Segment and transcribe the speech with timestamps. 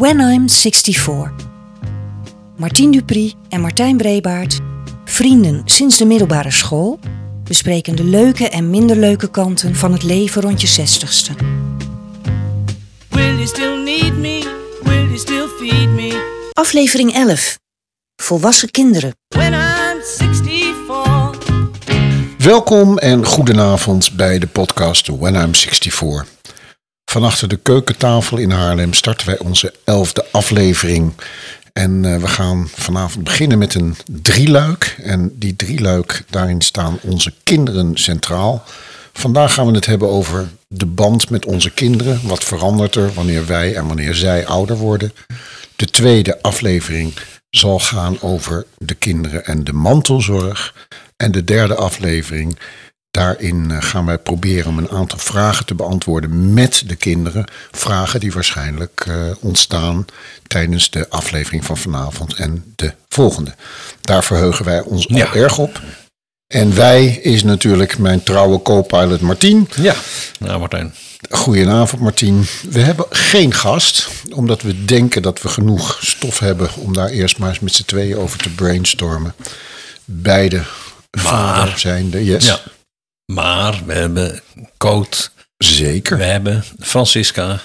[0.00, 1.32] When I'm 64.
[2.56, 4.58] Martien Dupri en Martijn Brebaert,
[5.04, 6.98] vrienden sinds de middelbare school,
[7.44, 11.32] bespreken de leuke en minder leuke kanten van het leven rond je zestigste.
[13.08, 14.56] Will you still need me?
[14.82, 16.48] Will you still feed me?
[16.52, 17.58] Aflevering 11.
[18.22, 19.12] Volwassen kinderen.
[19.28, 21.38] When I'm 64.
[22.38, 26.26] Welkom en goedenavond bij de podcast When I'm 64.
[27.10, 31.12] Van achter de keukentafel in Haarlem starten wij onze elfde aflevering.
[31.72, 34.96] En eh, we gaan vanavond beginnen met een drieluik.
[35.02, 38.64] En die drieluik, daarin staan onze kinderen centraal.
[39.12, 42.20] Vandaag gaan we het hebben over de band met onze kinderen.
[42.22, 45.12] Wat verandert er wanneer wij en wanneer zij ouder worden?
[45.76, 47.14] De tweede aflevering
[47.50, 50.74] zal gaan over de kinderen en de mantelzorg.
[51.16, 52.58] En de derde aflevering,
[53.10, 57.44] daarin eh, gaan wij proberen om een aantal vragen te beantwoorden met de kinderen.
[57.70, 60.04] Vragen die waarschijnlijk eh, ontstaan
[60.46, 63.54] tijdens de aflevering van vanavond en de volgende.
[64.00, 65.24] Daar verheugen wij ons Ja.
[65.26, 65.80] al erg op.
[66.46, 69.68] En wij is natuurlijk mijn trouwe co-pilot Martien.
[69.76, 69.94] Ja,
[70.38, 70.94] nou Martijn.
[71.30, 72.46] Goedenavond Martien.
[72.70, 77.38] We hebben geen gast, omdat we denken dat we genoeg stof hebben om daar eerst
[77.38, 79.34] maar eens met z'n tweeën over te brainstormen.
[80.04, 80.62] Beide
[81.10, 82.46] vader zijnde, yes.
[82.46, 82.60] Ja.
[83.30, 84.40] Maar we hebben
[84.76, 86.16] Coot, Zeker.
[86.16, 87.60] we hebben Francisca.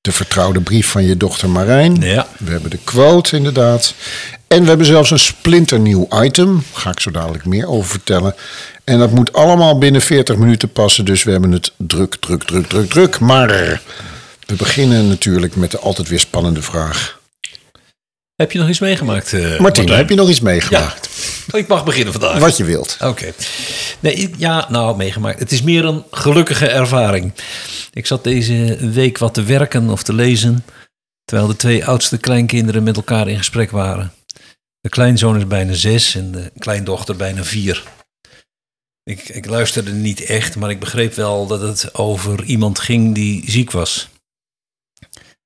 [0.00, 1.94] De vertrouwde brief van je dochter Marijn.
[2.00, 2.26] Ja.
[2.38, 3.94] We hebben de quote inderdaad.
[4.48, 6.54] En we hebben zelfs een splinternieuw item.
[6.54, 8.34] Daar ga ik zo dadelijk meer over vertellen.
[8.84, 11.04] En dat moet allemaal binnen 40 minuten passen.
[11.04, 13.18] Dus we hebben het druk, druk, druk, druk, druk.
[13.18, 13.48] Maar
[14.46, 17.17] we beginnen natuurlijk met de altijd weer spannende vraag.
[18.42, 19.32] Heb je nog iets meegemaakt?
[19.32, 19.88] Martien, Martijn?
[19.88, 21.08] heb je nog iets meegemaakt?
[21.52, 22.38] Oh, Ik mag beginnen vandaag.
[22.38, 22.96] Wat je wilt.
[23.00, 23.32] Oké.
[24.00, 25.38] Nee, ja, nou, meegemaakt.
[25.38, 27.32] Het is meer een gelukkige ervaring.
[27.92, 30.64] Ik zat deze week wat te werken of te lezen...
[31.24, 34.12] terwijl de twee oudste kleinkinderen met elkaar in gesprek waren.
[34.80, 37.82] De kleinzoon is bijna zes en de kleindochter bijna vier.
[39.02, 43.50] Ik, ik luisterde niet echt, maar ik begreep wel dat het over iemand ging die
[43.50, 44.08] ziek was.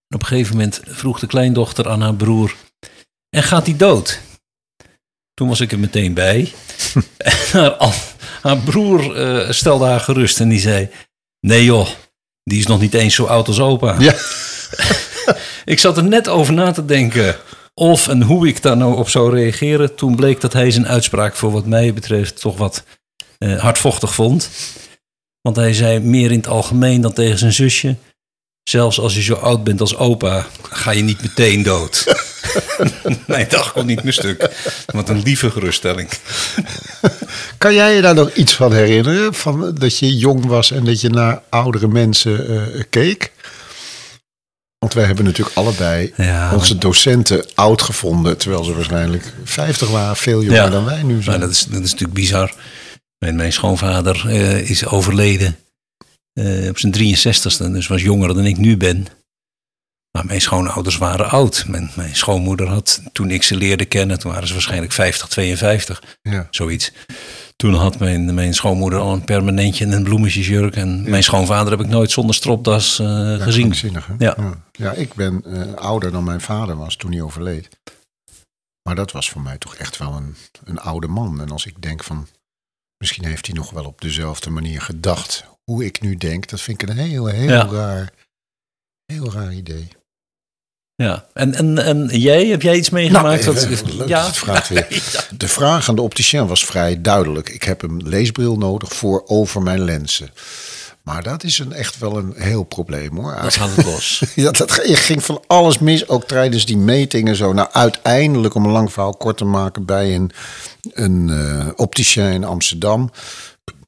[0.09, 2.55] En op een gegeven moment vroeg de kleindochter aan haar broer...
[3.37, 4.21] En gaat hij dood?
[5.35, 6.53] Toen was ik er meteen bij.
[7.17, 7.93] En haar, al-
[8.43, 10.89] haar broer eh, stelde haar gerust en die zei...
[11.41, 11.89] Nee joh,
[12.45, 13.97] die is nog niet eens zo oud als opa.
[13.99, 14.15] Ja.
[15.65, 17.37] Ik zat er net over na te denken
[17.75, 19.95] of en hoe ik daar nou op zou reageren.
[19.95, 22.85] Toen bleek dat hij zijn uitspraak voor wat mij betreft toch wat
[23.39, 24.51] eh, hardvochtig vond.
[25.41, 27.97] Want hij zei meer in het algemeen dan tegen zijn zusje...
[28.71, 32.05] Zelfs als je zo oud bent als opa, ga je niet meteen dood.
[33.27, 34.51] Mijn dag kon niet meer stuk.
[34.87, 36.09] Wat een lieve geruststelling.
[37.59, 39.35] Kan jij je daar nog iets van herinneren?
[39.35, 43.33] Van dat je jong was en dat je naar oudere mensen eh, keek?
[44.79, 48.37] Want wij hebben natuurlijk allebei Ja, onze docenten oud gevonden.
[48.39, 50.69] Terwijl ze waarschijnlijk 50 waren, veel jonger Ja.
[50.71, 51.41] dan wij nu zijn.
[51.41, 52.55] dat, is, dat is natuurlijk bizar.
[53.19, 55.57] Mijn, mijn schoonvader eh, is overleden
[56.33, 59.07] eh, op zijn 63ste, dus was jonger dan ik nu ben.
[60.13, 61.65] Maar mijn schoonouders waren oud.
[61.69, 66.03] Mijn, mijn schoonmoeder had, toen ik ze leerde kennen, toen waren ze waarschijnlijk 50, 52,
[66.23, 66.47] Ja.
[66.51, 66.93] zoiets.
[67.57, 70.77] Toen had mijn, mijn schoonmoeder al een permanentje en een bloemetjesjurk.
[70.77, 73.75] En mijn schoonvader heb ik nooit zonder stropdas eh, Ja, gezien.
[74.19, 74.63] Ja.
[74.73, 74.93] Ja.
[74.93, 77.69] Ik ben eh, ouder dan mijn vader was toen hij overleed.
[78.83, 81.41] Maar dat was voor mij toch echt wel een, een oude man.
[81.41, 82.27] En als ik denk van,
[82.99, 85.45] misschien heeft hij nog wel op dezelfde manier gedacht.
[85.65, 88.13] Hoe ik nu denk, dat vind ik een heel, heel raar,
[89.07, 89.89] heel raar idee.
[91.03, 91.25] Ja.
[91.35, 93.45] En, en, en jij, heb jij iets meegemaakt?
[93.45, 94.23] Nou, even- leuk ja?
[94.23, 94.87] dat vraagt weer.
[95.37, 97.49] De vraag aan de opticien was vrij duidelijk.
[97.49, 100.31] Ik heb een leesbril nodig voor over mijn lenzen.
[101.03, 103.37] Maar dat is een, echt wel een heel probleem hoor.
[103.43, 104.23] Dan gaat het los.
[104.35, 107.53] Ja, dat ging- ging van alles mis, ook tijdens die metingen zo.
[107.53, 110.31] Nou, uiteindelijk, om een lang verhaal kort te maken, bij een,
[110.93, 113.11] een eh opticien in Amsterdam.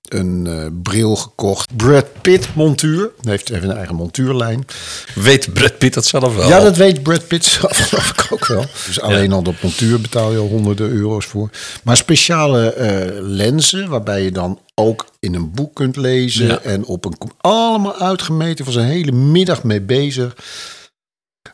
[0.08, 1.76] Een eh, bril gekocht.
[1.76, 3.10] Brad Pitt montuur.
[3.20, 4.66] Hij heeft even een eigen montuurlijn.
[5.14, 6.48] Weet Brad Pitt dat zelf wel?
[6.48, 8.64] Ja, dat weet Brad Pitt zelf geloof ik ook wel.
[8.86, 11.50] Dus alleen al op montuur betaal je al honderden euro's voor.
[11.82, 16.46] Maar speciale eh, lenzen, waarbij je dan ook in een boek kunt lezen.
[16.46, 16.60] Ja.
[16.60, 17.16] En op een...
[17.40, 20.36] Allemaal uitgemeten, was een hele middag mee bezig.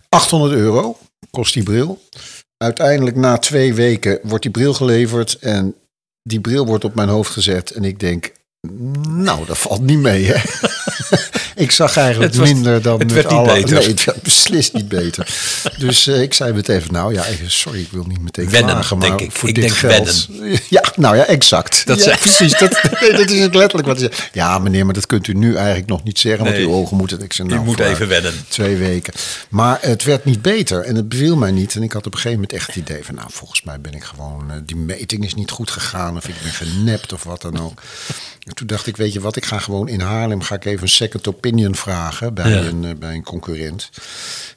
[0.08, 0.98] 800 euro
[1.30, 2.02] kost die bril.
[2.56, 5.38] Uiteindelijk na twee weken wordt die bril geleverd.
[5.38, 5.74] En
[6.22, 7.70] die bril wordt op mijn hoofd gezet.
[7.70, 8.32] En ik denk,
[9.08, 10.34] Nou, dat valt niet mee, hè?
[11.64, 12.98] ik zag eigenlijk Het was- minder dan...
[13.00, 13.78] het werd met niet beter.
[13.78, 15.28] Nee, het werd beslist niet beter.
[15.78, 18.74] dus eh, ik zei meteen van, nou ja, even, sorry, ik wil niet meteen Wennen,
[18.74, 19.32] maar denk ik.
[19.32, 20.28] voor Ik dit denk geld...
[20.68, 21.86] Ja, nou ja, exact.
[21.86, 22.58] Dat ja, zei- precies.
[22.58, 24.10] Dat, nee, dat is ook letterlijk wat zei.
[24.32, 27.20] Ja, meneer, maar dat kunt u nu eigenlijk nog niet zeggen, want uw ogen moeten...
[27.22, 27.94] Ik zei, nou, moet vooruit.
[27.94, 28.32] even wennen.
[28.48, 29.12] Twee weken.
[29.48, 31.74] Maar het werd niet beter en het beviel mij niet.
[31.74, 33.14] En ik had op een gegeven moment echt het idee van...
[33.14, 34.50] nou, volgens mij ben ik gewoon...
[34.50, 37.82] eh, die meting is niet goed gegaan of ik ben genept of wat dan ook.
[38.50, 40.42] En toen dacht ik, weet je wat, ik ga gewoon in Haarlem...
[40.42, 42.62] ga ik even een second opinion vragen bij, Ja.
[42.62, 43.90] een, eh, bij een concurrent.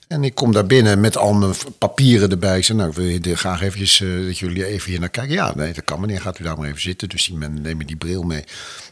[0.08, 2.58] En ik kom daar binnen met al mijn papieren erbij.
[2.58, 5.34] Ik zei, nou, ik wil je graag eventjes, eh, dat jullie even hier naar kijken.
[5.34, 7.10] Ja, nee, dat kan meneer, gaat u daar maar even zitten.
[7.10, 8.44] Dus die men nemen die bril mee.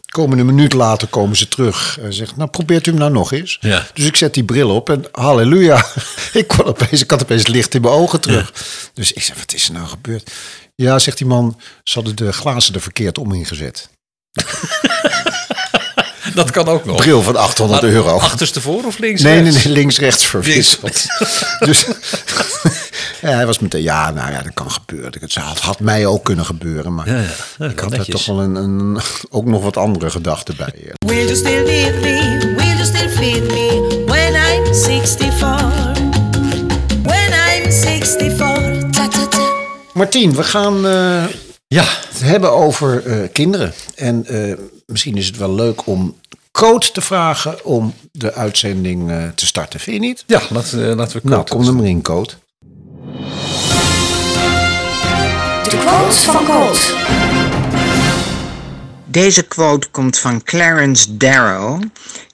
[0.06, 3.32] Komen een minuut later komen ze terug en zegt, nou probeert u hem nou nog
[3.32, 3.58] eens.
[3.62, 3.88] Ja.
[3.94, 5.86] Dus ik zet die bril op en halleluja.
[6.34, 8.54] ik, kon opeens, ik had opeens licht in mijn ogen terug.
[8.94, 10.32] Dus ik zeg, wat is er nou gebeurd?
[10.76, 13.90] Ja, zegt die man, ze hadden de glazen er verkeerd om ingezet.
[16.36, 16.98] Dat kan ook nog.
[16.98, 18.18] Bril van 800 Maar euro.
[18.18, 19.22] Achterstevoor of links?
[19.22, 19.64] Nee, nee, rechts?
[19.66, 21.06] nee, links-rechts verwisseld.
[21.66, 21.86] dus
[23.22, 25.12] ja, hij was meteen, ja, nou ja, dat kan gebeuren.
[25.20, 27.16] Het had, had mij ook kunnen gebeuren, maar Ja,
[27.58, 27.66] ja.
[27.66, 28.16] Ik had daar netjes.
[28.26, 29.00] toch wel een, een,
[29.30, 30.74] ook nog wat andere gedachten bij.
[31.06, 32.38] Will you still need me?
[32.58, 35.62] Will you still feed me when I'm 64?
[37.04, 38.90] When I'm 64.
[38.92, 39.40] Ta ta ta.
[39.94, 41.24] Martien, we gaan eh,
[41.74, 43.74] Ja, het hebben over eh, kinderen.
[43.96, 44.54] En eh,
[44.86, 46.16] misschien is het wel leuk om
[46.52, 49.80] Code te vragen om de uitzending eh, te starten.
[49.80, 50.24] Vind je niet?
[50.28, 52.34] ja laten, we- laten we Nou, kort- kom er maar in, Code.
[55.70, 56.96] De quote van Colt.
[59.06, 61.82] Deze quote komt van Clarence Darrow.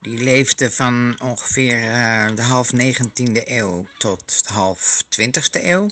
[0.01, 5.87] Die leefde van ongeveer eh, de half 19e eeuw tot half 20e eeuw.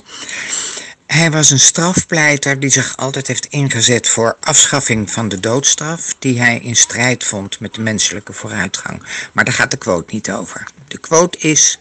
[1.06, 6.40] Hij was een strafpleiter die zich altijd heeft ingezet voor afschaffing van de doodstraf, die
[6.40, 9.02] hij in strijd vond met de menselijke vooruitgang.
[9.32, 10.68] Maar daar gaat de quote niet over.
[10.88, 11.78] De quote is: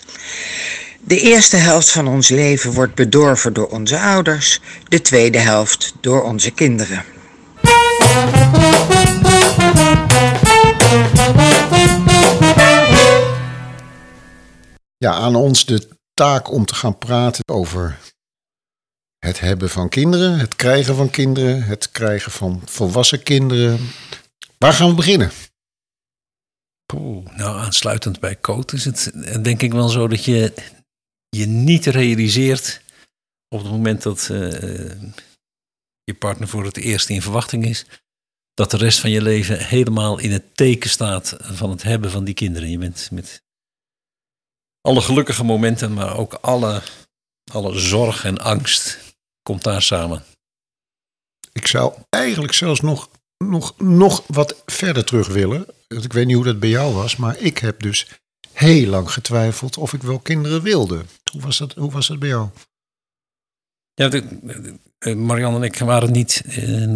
[1.00, 6.24] De eerste helft van ons leven wordt bedorven door onze ouders, de tweede helft door
[6.24, 7.04] onze kinderen.
[14.98, 17.98] Ja, aan ons de taak om te gaan praten over
[19.26, 23.80] het hebben van kinderen, het krijgen van kinderen, het krijgen van volwassen kinderen.
[24.58, 25.32] Waar gaan we beginnen?
[27.36, 30.54] Nou, aansluitend bij Code is het eh, denk ik wel zo dat je
[31.30, 32.82] je niet realiseert
[33.48, 34.92] op het moment dat eh,
[36.04, 37.86] je partner voor het eerst in verwachting is,
[38.54, 42.24] dat de rest van je leven helemaal in het teken staat van het hebben van
[42.24, 42.70] die kinderen.
[42.70, 43.42] Je bent met
[44.82, 46.82] alle gelukkige momenten, maar ook alle,
[47.52, 49.05] alle zorg en angst
[49.46, 50.24] komt daar samen.
[51.52, 55.66] Ik zou eigenlijk zelfs nog, nog, nog wat verder terug willen.
[55.88, 58.08] Ik weet niet hoe dat bij jou was, maar ik heb dus
[58.52, 61.06] heel lang getwijfeld of ik wel kinderen wilde.
[61.32, 62.50] Hoe was dat, hoe was dat bij jou?
[63.94, 64.22] Ja,
[65.16, 66.96] Marianne en ik waren niet eh,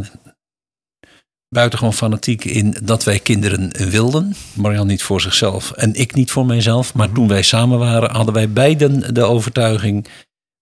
[1.47, 4.35] buitengewoon fanatiek in dat wij kinderen wilden.
[4.53, 6.93] Marianne niet voor zichzelf en ik niet voor mijzelf.
[6.93, 10.07] Maar toen wij samen waren, hadden wij beiden de overtuiging...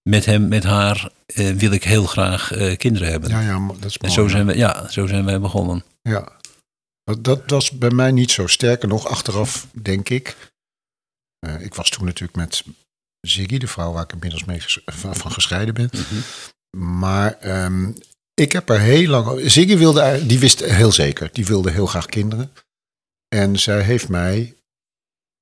[0.07, 3.29] met hem, met haar, eh, wil ik heel graag eh, kinderen hebben.
[3.29, 4.13] Ja, ja, dat is en mooi.
[4.13, 5.83] zo zijn, we, ja, zo zijn wij begonnen.
[6.01, 6.31] Ja,
[7.03, 8.47] dat, dat was bij mij niet zo.
[8.47, 10.35] Sterker nog, achteraf denk ik.
[11.39, 12.63] eh, ik was toen natuurlijk met
[13.21, 15.89] Ziggy, de vrouw waar ik inmiddels mee ges- van, gescheiden ben.
[16.77, 17.91] Maar ehm,
[18.33, 19.51] ik heb er heel lang.
[19.51, 22.51] Ziggy wilde, die wist heel zeker, die wilde heel graag kinderen.
[23.35, 24.55] En zij heeft mij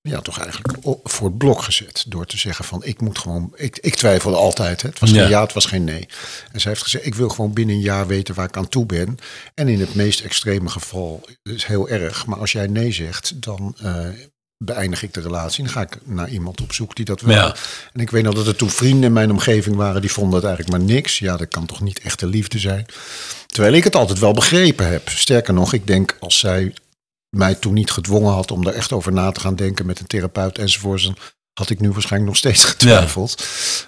[0.09, 2.05] ja, toch eigenlijk voor het blok gezet.
[2.07, 3.53] Door te zeggen van ik moet gewoon.
[3.55, 4.81] Ik, ik twijfelde altijd.
[4.81, 4.89] Hè.
[4.89, 5.27] Het was geen Ja.
[5.27, 6.07] ja, het was geen nee.
[6.51, 8.85] En zij heeft gezegd: ik wil gewoon binnen een jaar weten waar ik aan toe
[8.85, 9.17] ben.
[9.53, 12.25] En in het meest extreme geval is heel erg.
[12.25, 14.07] Maar als jij nee zegt, dan eh,
[14.57, 15.63] beëindig ik de relatie.
[15.63, 17.35] Dan ga ik naar iemand op zoek die dat wel.
[17.35, 17.55] Ja.
[17.93, 20.45] En ik weet nog dat er toen vrienden in mijn omgeving waren die vonden het
[20.45, 21.19] eigenlijk maar niks.
[21.19, 22.85] Ja, dat kan toch niet echte liefde zijn.
[23.45, 25.09] Terwijl ik het altijd wel begrepen heb.
[25.09, 26.73] Sterker nog, ik denk als zij
[27.35, 30.07] mij toen niet gedwongen had om daar echt over na te gaan denken met een
[30.07, 31.17] therapeut enzovoort, dan
[31.53, 33.45] had ik nu waarschijnlijk nog steeds getwijfeld.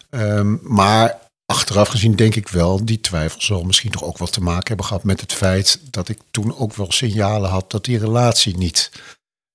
[0.10, 4.42] Ehm, maar achteraf gezien denk ik wel, die twijfel zal misschien toch ook wat te
[4.42, 8.00] maken hebben gehad met het feit dat ik toen ook wel signalen had dat die
[8.00, 8.92] relatie niet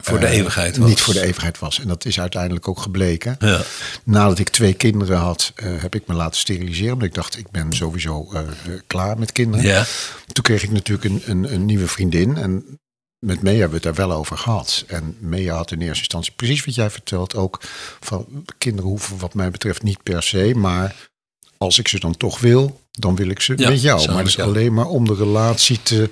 [0.04, 0.88] Voor de eh, eeuwigheid was.
[0.88, 1.80] Niet voor de eeuwigheid was.
[1.80, 3.36] En dat is uiteindelijk ook gebleken.
[3.38, 3.60] Ja.
[4.04, 6.92] Nadat ik twee kinderen had, eh, heb ik me laten steriliseren.
[6.92, 8.40] Omdat ik dacht, ik ben sowieso eh,
[8.86, 9.66] klaar met kinderen.
[9.66, 9.84] Ja.
[10.32, 12.36] Toen kreeg ik natuurlijk een, een, een nieuwe vriendin.
[12.36, 12.80] En
[13.24, 14.84] met Mea hebben we het daar wel over gehad.
[14.86, 17.34] En Mea had in eerste instantie precies wat jij vertelt.
[17.34, 17.60] Ook
[18.00, 18.26] van
[18.58, 20.52] kinderen hoeven wat mij betreft niet per se.
[20.56, 21.10] Maar
[21.58, 24.06] als ik ze dan toch wil, dan wil ik ze Ja, met jou.
[24.06, 24.48] Maar dat is jou.
[24.48, 26.08] alleen maar om de relatie te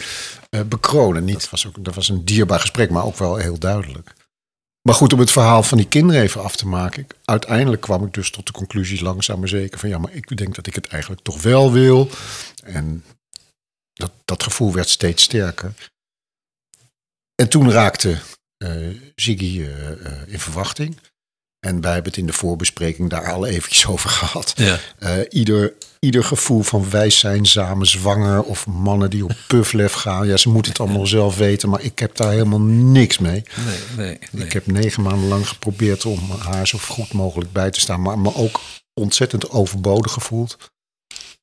[0.50, 1.24] eh, bekronen.
[1.24, 4.12] Niet, dat, was ook, dat was een dierbaar gesprek, maar ook wel heel duidelijk.
[4.82, 7.02] Maar goed, om het verhaal van die kinderen even af te maken.
[7.02, 10.36] Ik, uiteindelijk kwam ik dus tot de conclusie langzaam maar zeker van ja, maar ik
[10.36, 12.08] denk dat ik het eigenlijk toch wel wil.
[12.64, 13.04] En
[13.92, 15.74] dat, dat gevoel werd steeds sterker.
[17.40, 18.18] En toen raakte
[18.56, 18.70] eh
[19.14, 20.96] Ziggy eh, eh, in verwachting.
[21.66, 24.52] En wij hebben het in de voorbespreking daar al eventjes over gehad.
[24.56, 24.78] Ja.
[24.98, 30.26] Eh, ieder, ieder gevoel van wij zijn samen zwanger of mannen die op pufflef gaan.
[30.26, 33.42] Ja, ze moeten het allemaal zelf weten, maar ik heb daar helemaal niks mee.
[33.66, 34.44] Nee, nee, nee.
[34.44, 38.18] Ik heb negen maanden lang geprobeerd om haar zo goed mogelijk bij te staan, maar
[38.18, 38.60] me ook
[39.00, 40.56] ontzettend overbodig gevoeld.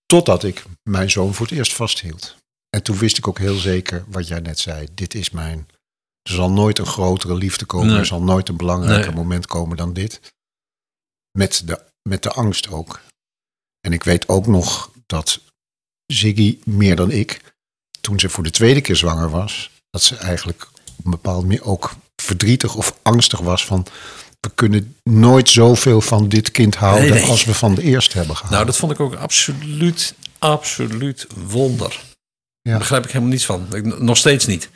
[0.05, 2.35] Totdat ik mijn zoon voor het eerst vasthield.
[2.69, 4.87] En toen wist ik ook heel zeker wat jij net zei.
[4.93, 5.67] Dit is mijn.
[6.27, 7.87] Er zal nooit een grotere liefde komen.
[7.87, 7.97] Nee.
[7.97, 9.15] Er zal nooit een belangrijker Nee.
[9.15, 10.33] moment komen dan dit.
[11.31, 13.01] Met de, met de angst ook.
[13.81, 15.39] En ik weet ook nog dat
[16.05, 17.53] Ziggy meer dan ik,
[18.01, 20.67] toen ze voor de tweede keer zwanger was, dat ze eigenlijk
[20.97, 21.91] op een bepaalde manier ook
[22.21, 23.85] verdrietig of angstig was van
[24.39, 27.29] we kunnen nooit zoveel van dit kind houden Nee, nee.
[27.29, 28.53] als we van de eerste hebben gehouden.
[28.59, 31.91] Nou, dat vond ik ook absoluut, absoluut wonder.
[32.61, 32.69] Ja.
[32.71, 33.75] Daar begrijp ik helemaal niets van.
[33.75, 34.69] Ik- Nog steeds niet.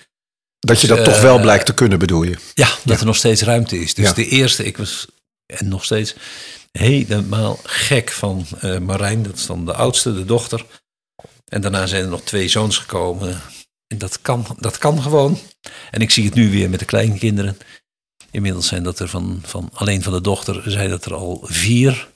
[0.68, 2.38] Dat je dat eh, toch wel blijkt te kunnen, bedoel je?
[2.54, 3.94] Ja, dat er nog steeds ruimte is.
[3.94, 4.14] Dus Ja.
[4.14, 5.08] de eerste, ik was
[5.46, 6.16] en nog steeds
[6.72, 9.24] helemaal gek van eh, Marijn.
[9.24, 10.66] Dat is dan de oudste, de dochter.
[11.48, 13.42] En daarna zijn er nog twee zoons gekomen.
[13.88, 15.40] En dat kan, dat kan gewoon.
[15.92, 17.58] En ik zie het nu weer met de kleinkinderen.
[18.32, 22.10] Inmiddels zijn dat er van, van alleen van de dochter zijn dat er al vier.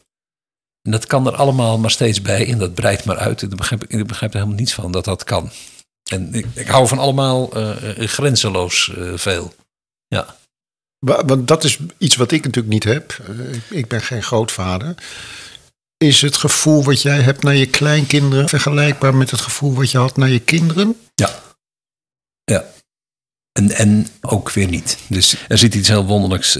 [0.82, 2.52] En dat kan er allemaal maar steeds bij.
[2.52, 3.42] En dat breidt maar uit.
[3.42, 5.52] Ik begrijp, ik begrijp er helemaal niets van dat dat kan.
[6.12, 9.56] En ik, ik hou van allemaal eh, grenzeloos eh, veel.
[10.08, 10.36] Ja.
[11.00, 13.18] Wa- Want dat is iets wat ik natuurlijk niet heb.
[13.70, 14.96] Ik- ben geen grootvader.
[15.98, 19.98] Is het gevoel wat jij hebt naar je kleinkinderen vergelijkbaar met het gevoel wat je
[19.98, 21.00] had naar je kinderen?
[21.16, 21.40] Ja.
[22.44, 22.66] Ja.
[23.52, 24.98] En, en ook weer niet.
[25.08, 26.56] Dus er zit iets heel wonderlijks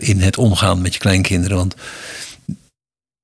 [0.00, 1.56] in het omgaan met je kleinkinderen.
[1.56, 1.74] Want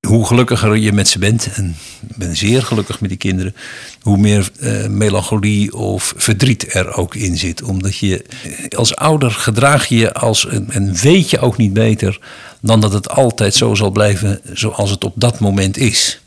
[0.05, 1.75] hoe gelukkiger je met ze bent, en
[2.07, 3.55] ik ben zeer gelukkig met die kinderen,
[4.01, 7.63] hoe meer eh, melancholie of verdriet er ook in zit.
[7.63, 11.73] Omdat je eh, als ouder gedraag je je als een, en weet je ook niet
[11.73, 12.19] beter
[12.61, 16.19] dan dat het altijd zo zal blijven zoals het op dat moment is.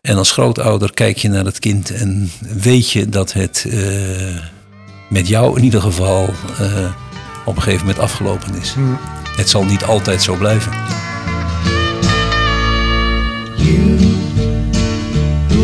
[0.00, 3.80] En als grootouder kijk je naar het kind en weet je dat het eh,
[5.08, 6.34] met jou in ieder geval
[7.44, 8.74] op een gegeven moment afgelopen is.
[9.36, 11.01] Het zal niet altijd zo blijven.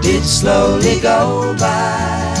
[0.00, 2.38] did slowly go by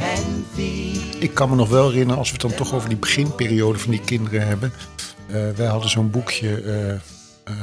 [0.00, 2.98] and feed Ik kan me nog wel herinneren, als we het dan toch over die
[2.98, 4.72] beginperiode van die kinderen hebben.
[5.28, 6.60] Eh, wij hadden zo'n boekje.
[6.60, 6.90] eh
[7.44, 7.60] eh,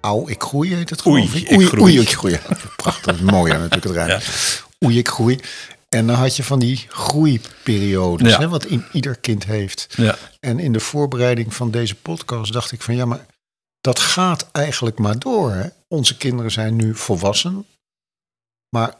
[0.00, 1.48] Auw, ik groei heet het geloof Oei, ik.
[1.50, 1.82] ik Oei, groei.
[1.82, 2.32] oei, ik groei.
[2.32, 4.62] Ja, prachtig, mooi natuurlijk het.
[4.84, 5.40] Oei, ik groei.
[5.88, 8.38] En dan had je van die groeiperiodes, Ja.
[8.38, 9.86] hè, wat in, ieder kind heeft.
[9.96, 10.16] Ja.
[10.40, 13.26] En in de voorbereiding van deze podcast dacht ik van ja, maar
[13.84, 15.50] dat gaat eigenlijk maar door.
[15.50, 15.68] Hè?
[15.88, 17.66] Onze kinderen zijn nu volwassen,
[18.68, 18.96] maar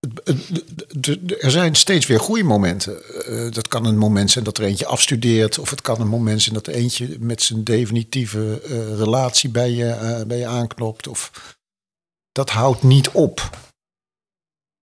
[0.00, 0.48] het-
[0.88, 3.24] het- er zijn steeds weer groeimomenten.
[3.24, 6.42] Eh, dat kan een moment zijn dat er eentje afstudeert, of het kan een moment
[6.42, 11.06] zijn dat er eentje met zijn definitieve eh, relatie bij je, eh, bij je aanknopt.
[11.06, 11.30] Of
[12.30, 13.58] dat houdt niet op.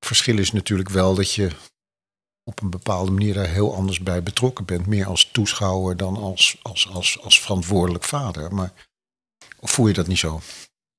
[0.06, 1.50] Verschil is natuurlijk wel dat je
[2.44, 4.87] op een bepaalde manier daar heel anders bij betrokken bent.
[4.87, 8.54] Meer als toeschouwer dan als, als, als, als verantwoordelijk vader.
[8.54, 8.73] Maar
[9.61, 10.40] of voel je dat niet zo?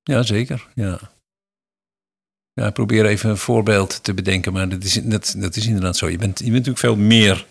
[0.03, 0.67] Ja, zeker.
[0.75, 1.00] Ja.
[2.53, 5.98] Ja, ik probeer even een voorbeeld te bedenken, maar dat is, dat, dat is inderdaad
[5.98, 6.10] zo.
[6.10, 7.45] Je bent, je bent natuurlijk veel meer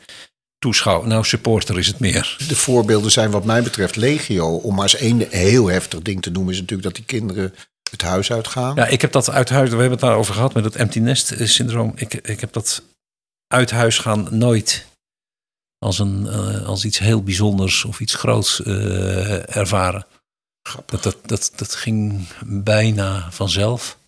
[0.59, 1.09] toeschouwer.
[1.09, 2.37] Nou, supporter is het meer.
[2.49, 4.57] De voorbeelden zijn wat mij betreft legio.
[4.57, 6.53] Om maar eens één heel heftig ding te noemen...
[6.53, 7.55] is natuurlijk dat die kinderen
[7.91, 8.75] het huis uitgaan.
[8.75, 11.35] Ja, ik heb dat uit huis, we hebben het daarover gehad met het empty nest
[11.39, 11.93] syndroom.
[11.95, 12.83] Ik, ik heb dat
[13.53, 14.87] uit huis gaan nooit
[15.79, 20.07] als, een, eh, als iets heel bijzonders of iets groots eh, ervaren.
[20.87, 23.99] Dat, dat, dat, dat ging bijna vanzelf.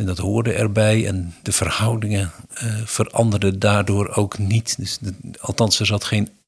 [0.00, 4.76] En dat hoorde erbij en de verhoudingen eh, veranderden daardoor ook niet.
[4.76, 6.38] Dus de- althans, er zat geen,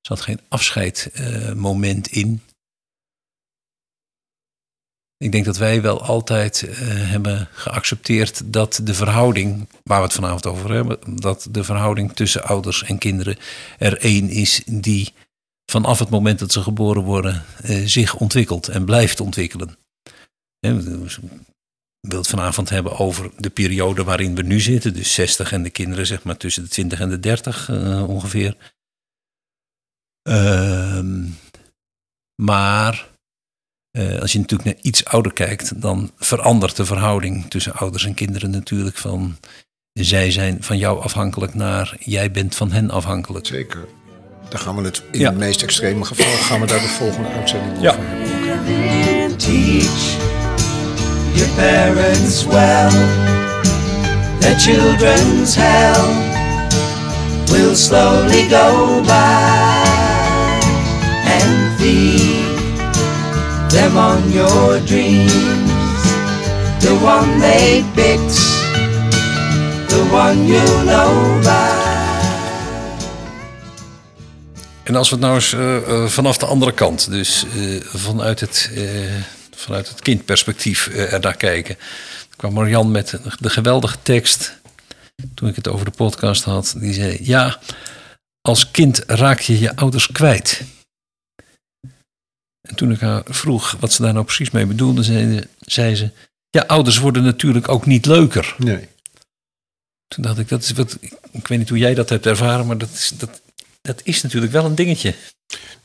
[0.00, 2.42] zat geen afscheidmoment in.
[5.18, 10.12] Ik denk dat wij wel altijd eh, hebben geaccepteerd dat de verhouding, waar we het
[10.12, 13.36] vanavond over hebben, dat de verhouding tussen ouders en kinderen
[13.78, 15.12] er één is die
[15.70, 19.76] vanaf het moment dat ze geboren worden eh, zich ontwikkelt en blijft ontwikkelen.
[20.60, 21.06] Hè, we
[22.00, 25.70] wil het vanavond hebben over de periode waarin we nu zitten, dus 60 en de
[25.70, 28.56] kinderen zeg maar tussen de 20 en de 30 eh, ongeveer.
[30.22, 31.26] Ehm,
[32.42, 33.17] maar
[33.90, 38.14] eh, als je natuurlijk naar iets ouder kijkt, dan verandert de verhouding tussen ouders en
[38.14, 39.36] kinderen natuurlijk van
[39.92, 43.46] zij zijn van jou afhankelijk naar jij bent van hen afhankelijk.
[43.46, 43.86] Zeker.
[44.48, 45.28] Daar gaan we het in Ja.
[45.28, 47.90] het meest extreme geval gaan we daar de volgende uitzending Ja.
[47.90, 49.36] over hebben.
[49.36, 50.16] Teach
[51.34, 52.90] your parents well.
[54.40, 56.26] Their children's hell
[57.46, 59.86] will slowly go by.
[61.24, 62.17] And feed
[63.68, 65.32] them on your dreams.
[66.80, 68.38] The one they picked,
[69.88, 71.78] the one you know.
[74.82, 78.40] En als we het nou eens eh, eh, vanaf de andere kant, dus eh, vanuit,
[78.40, 78.70] het,
[79.56, 81.76] vanuit het kindperspectief er naar kijken.
[82.36, 84.56] kwam Marian met de geweldige tekst,
[85.34, 86.74] toen ik het over de podcast had.
[86.76, 87.58] Die zei, ja,
[88.40, 90.62] als kind raak je je ouders kwijt.
[92.68, 96.10] En toen ik haar vroeg wat ze daar nou precies mee bedoelde, zei, zei ze...
[96.50, 98.54] Ja, ouders worden natuurlijk ook niet leuker.
[98.58, 98.88] Nee.
[100.06, 100.98] Toen dacht ik, dat is wat,
[101.30, 103.42] ik weet niet hoe jij dat hebt ervaren, maar dat is, dat,
[103.80, 105.14] dat is natuurlijk wel een dingetje.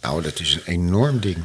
[0.01, 1.37] Nou, dat is een enorm ding.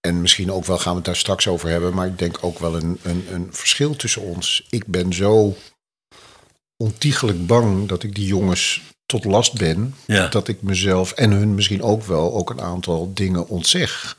[0.00, 2.58] En misschien ook wel gaan we het daar straks over hebben, maar ik denk ook
[2.58, 4.66] wel een, een, een verschil tussen ons.
[4.70, 5.56] Ik ben zo
[6.76, 10.28] ontiegelijk bang dat ik die jongens tot last ben, Ja.
[10.28, 14.16] dat ik mezelf en hun misschien ook wel ook een aantal dingen ontzeg.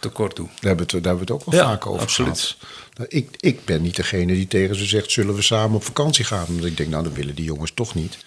[0.00, 0.46] tekort toe.
[0.46, 2.40] Daar hebben we het, daar hebben we het ook wel Ja, vaak over absoluut.
[2.40, 2.56] gehad.
[2.94, 6.24] Nou, Ik, ik ben niet degene die tegen ze zegt, zullen we samen op vakantie
[6.24, 6.44] gaan?
[6.48, 8.18] Want ik denk, nou, dat willen die jongens toch niet.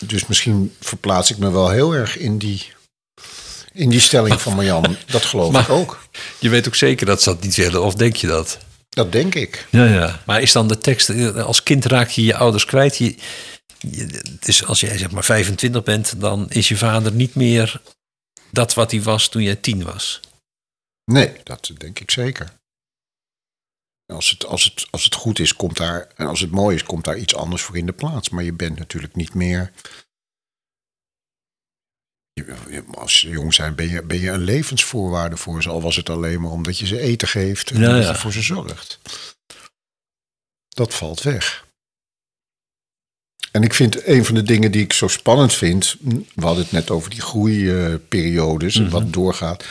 [0.00, 2.62] Dus misschien verplaats ik me wel heel erg in die,
[3.72, 4.96] in die stelling van Marjan.
[5.10, 5.98] Dat geloof Maar- ik ook.
[6.38, 8.58] Je weet ook zeker dat ze dat niet willen, of denk je dat?
[8.88, 9.66] Dat denk ik.
[9.70, 10.22] Ja, ja.
[10.26, 12.96] Maar is dan de tekst, eh, als kind raak je je ouders kwijt.
[12.96, 13.16] Je-
[14.40, 17.82] dus als jij zeg maar 25 bent, dan is je vader niet meer
[18.50, 20.20] dat wat hij was toen jij tien was.
[21.04, 22.56] Nee, dat denk ik zeker.
[24.06, 26.82] Als het, als, het, als het goed is, komt daar, en als het mooi is,
[26.82, 28.28] komt daar iets anders voor in de plaats.
[28.28, 29.72] Maar je bent natuurlijk niet meer.
[32.94, 35.68] Als ze jong zijn, ben je, ben je een levensvoorwaarde voor ze.
[35.68, 38.32] Al was het alleen maar omdat je ze eten geeft en Ja, dat je voor
[38.32, 38.98] ze zorgt.
[40.68, 41.66] Dat valt weg.
[43.52, 45.96] En ik vind een van de dingen die ik zo spannend vind.
[46.34, 49.64] We hadden het net over die groeiperiodes en wat doorgaat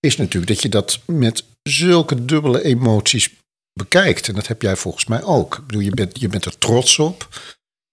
[0.00, 3.30] is natuurlijk dat je dat met zulke dubbele emoties
[3.72, 4.28] bekijkt.
[4.28, 5.56] En dat heb jij volgens mij ook.
[5.56, 7.28] Ik bedoel, je bent, je bent er trots op.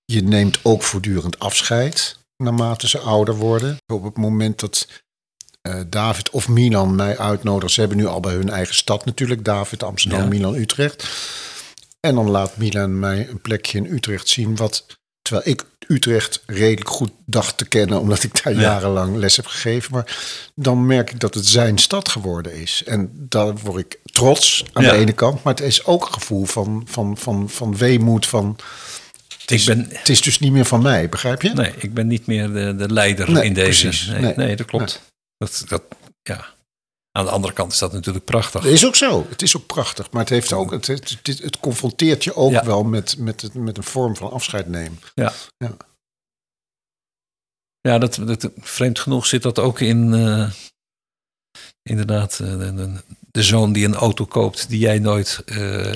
[0.05, 3.77] Je neemt ook voortdurend afscheid naarmate ze ouder worden.
[3.93, 4.87] Op het moment dat
[5.61, 7.69] eh, David of Milan mij uitnodigen.
[7.69, 9.45] Ze hebben nu al bij hun eigen stad natuurlijk.
[9.45, 10.27] David, Amsterdam, Ja.
[10.27, 11.07] Milan, Utrecht.
[11.99, 14.55] En dan laat Milan mij een plekje in Utrecht zien.
[14.55, 14.85] Wat,
[15.25, 17.99] terwijl ik Utrecht redelijk goed dacht te kennen.
[17.99, 18.59] Omdat ik daar Ja.
[18.61, 19.91] jarenlang les heb gegeven.
[19.93, 20.17] Maar
[20.55, 22.83] dan merk ik dat het zijn stad geworden is.
[22.85, 24.91] En daar word ik trots aan Ja.
[24.91, 25.43] de ene kant.
[25.43, 28.25] Maar het is ook een gevoel van, van, van, van weemoed.
[28.25, 28.57] Van,
[29.41, 31.49] het, is, Ik ben- het is dus niet meer van mij, begrijp je?
[31.49, 34.11] Nee, ik ben niet meer de, de leider Nee, in deze.
[34.19, 34.33] Nee.
[34.35, 35.01] nee, dat klopt.
[35.37, 35.81] Dat, dat,
[36.23, 36.45] ja.
[37.15, 38.61] Aan de andere kant is dat natuurlijk prachtig.
[38.63, 39.25] Dat is ook zo.
[39.29, 40.11] Het is ook prachtig.
[40.11, 42.65] Maar het, heeft ook, het, het, het, het confronteert je ook Ja.
[42.65, 44.99] wel met, met, het, met een vorm van afscheid nemen.
[45.13, 45.33] Ja.
[45.57, 45.77] Ja.
[47.81, 50.13] Ja, dat, dat, vreemd genoeg zit dat ook in.
[50.13, 50.51] eh,
[51.81, 52.93] inderdaad, eh, de, de,
[53.31, 55.93] de zoon die een auto koopt die jij nooit eh,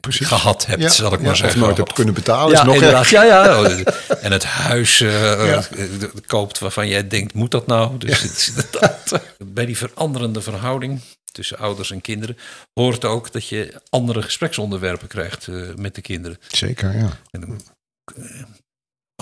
[0.00, 0.26] Precies.
[0.26, 1.60] gehad hebt, Ja, zal ik ja, maar of zeggen.
[1.60, 2.52] nooit hebt kunnen betalen.
[2.52, 3.08] Ja, is nog inderdaad.
[3.08, 3.62] Ja, ja.
[4.26, 7.98] En het huis eh, eh, eh, koopt waarvan jij denkt, moet dat nou?
[7.98, 11.00] Dus het inderdaad, bij die veranderende verhouding
[11.32, 12.38] tussen ouders en kinderen
[12.74, 16.38] hoort ook dat je andere gespreksonderwerpen krijgt eh, met de kinderen.
[16.48, 17.08] Zeker, ja.
[17.30, 17.60] En
[18.14, 18.42] eh,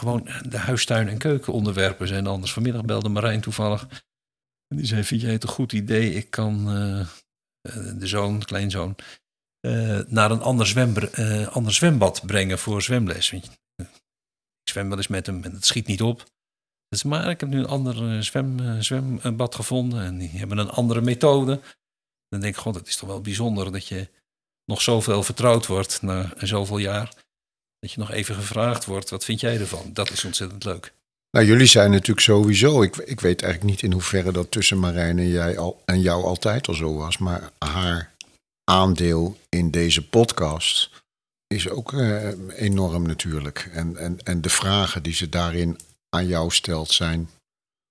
[0.00, 2.52] gewoon de huistuin- en keukenonderwerpen zijn anders.
[2.52, 3.86] Vanmiddag belde Marijn toevallig.
[4.68, 6.14] En die zei, vind jij het een goed idee?
[6.14, 8.96] Ik kan eh, eh, de zoon, kleinzoon,
[9.64, 13.32] eh, naar een ander, eh, ander zwembad brengen voor zwemles.
[13.32, 13.42] Ik
[14.70, 16.24] zwem wel eens met hem en het schiet niet op.
[16.88, 20.70] Dus, maar ik heb nu een ander eh, zwem, zwembad gevonden en die hebben een
[20.70, 21.60] andere methode.
[22.28, 24.08] Dan denk ik, god, het is toch wel bijzonder dat je
[24.64, 27.14] nog zoveel vertrouwd wordt na zoveel jaar.
[27.78, 29.90] Dat je nog even gevraagd wordt, wat vind jij ervan?
[29.92, 30.92] Dat is ontzettend leuk.
[31.30, 32.82] Nou, jullie zijn natuurlijk sowieso.
[32.82, 36.24] Ik, ik weet eigenlijk niet in hoeverre dat tussen Marijn en, jij al, en jou
[36.24, 37.18] altijd al zo was.
[37.18, 38.13] Maar haar
[38.64, 40.90] aandeel in deze podcast
[41.46, 42.28] is ook eh,
[42.60, 43.70] enorm natuurlijk.
[43.72, 47.30] En, en, en de vragen die ze daarin aan jou stelt zijn.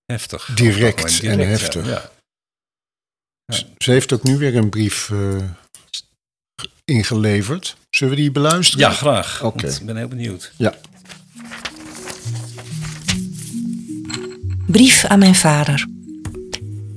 [0.06, 0.52] Heftig.
[0.56, 1.86] Direct en heftig.
[1.86, 2.12] Ja.
[3.78, 5.50] Ze heeft ook nu weer een brief eh,
[6.86, 7.76] ingeleverd.
[7.90, 8.90] Zullen we die beluisteren?
[8.90, 9.44] Ja, graag.
[9.44, 9.68] Oké.
[9.68, 10.52] Ik ben heel benieuwd.
[10.58, 10.76] Ja.
[14.68, 15.88] Brief aan mijn vader.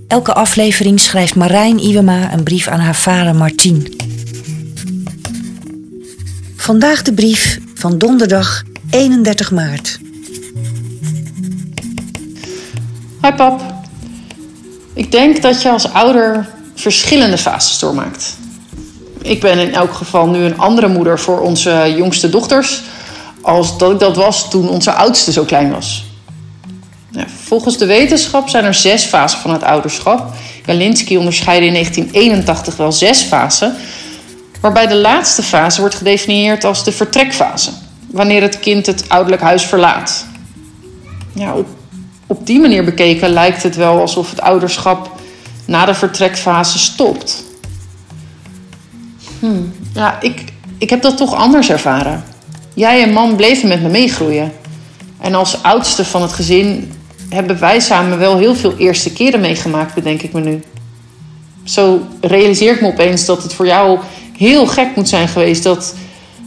[0.09, 3.97] Elke aflevering schrijft Marijn Iwema een brief aan haar vader Martien.
[6.57, 9.99] Vandaag de brief van donderdag 31 maart.
[13.23, 13.61] Hi pap.
[14.95, 18.37] Ik denk dat je als ouder verschillende fases doormaakt.
[19.23, 22.83] Ik ben in elk geval nu een andere moeder voor onze jongste dochters...
[23.43, 26.05] als dat ik dat was toen onze oudste zo klein was.
[27.47, 30.33] Volgens de wetenschap zijn er zes fasen van het ouderschap.
[30.65, 33.77] Jalinsky onderscheidde in 1981 wel zes fasen...
[34.61, 37.71] waarbij de laatste fase wordt gedefinieerd als de vertrekfase...
[38.11, 40.27] wanneer het kind het ouderlijk huis verlaat.
[41.33, 41.67] Ja, op
[42.27, 45.11] op die manier bekeken lijkt het wel alsof het ouderschap
[45.65, 47.45] na de vertrekfase stopt.
[49.41, 50.45] Hmm, ja, ik,
[50.79, 52.25] ik heb dat toch anders ervaren.
[52.75, 54.53] Jij en man bleven met me meegroeien.
[55.21, 56.93] En als oudste van het gezin
[57.29, 60.63] hebben wij samen wel heel veel eerste keren meegemaakt, bedenk ik me nu.
[61.65, 63.99] Zo realiseer ik me opeens dat het voor jou
[64.37, 65.95] heel gek moet zijn geweest dat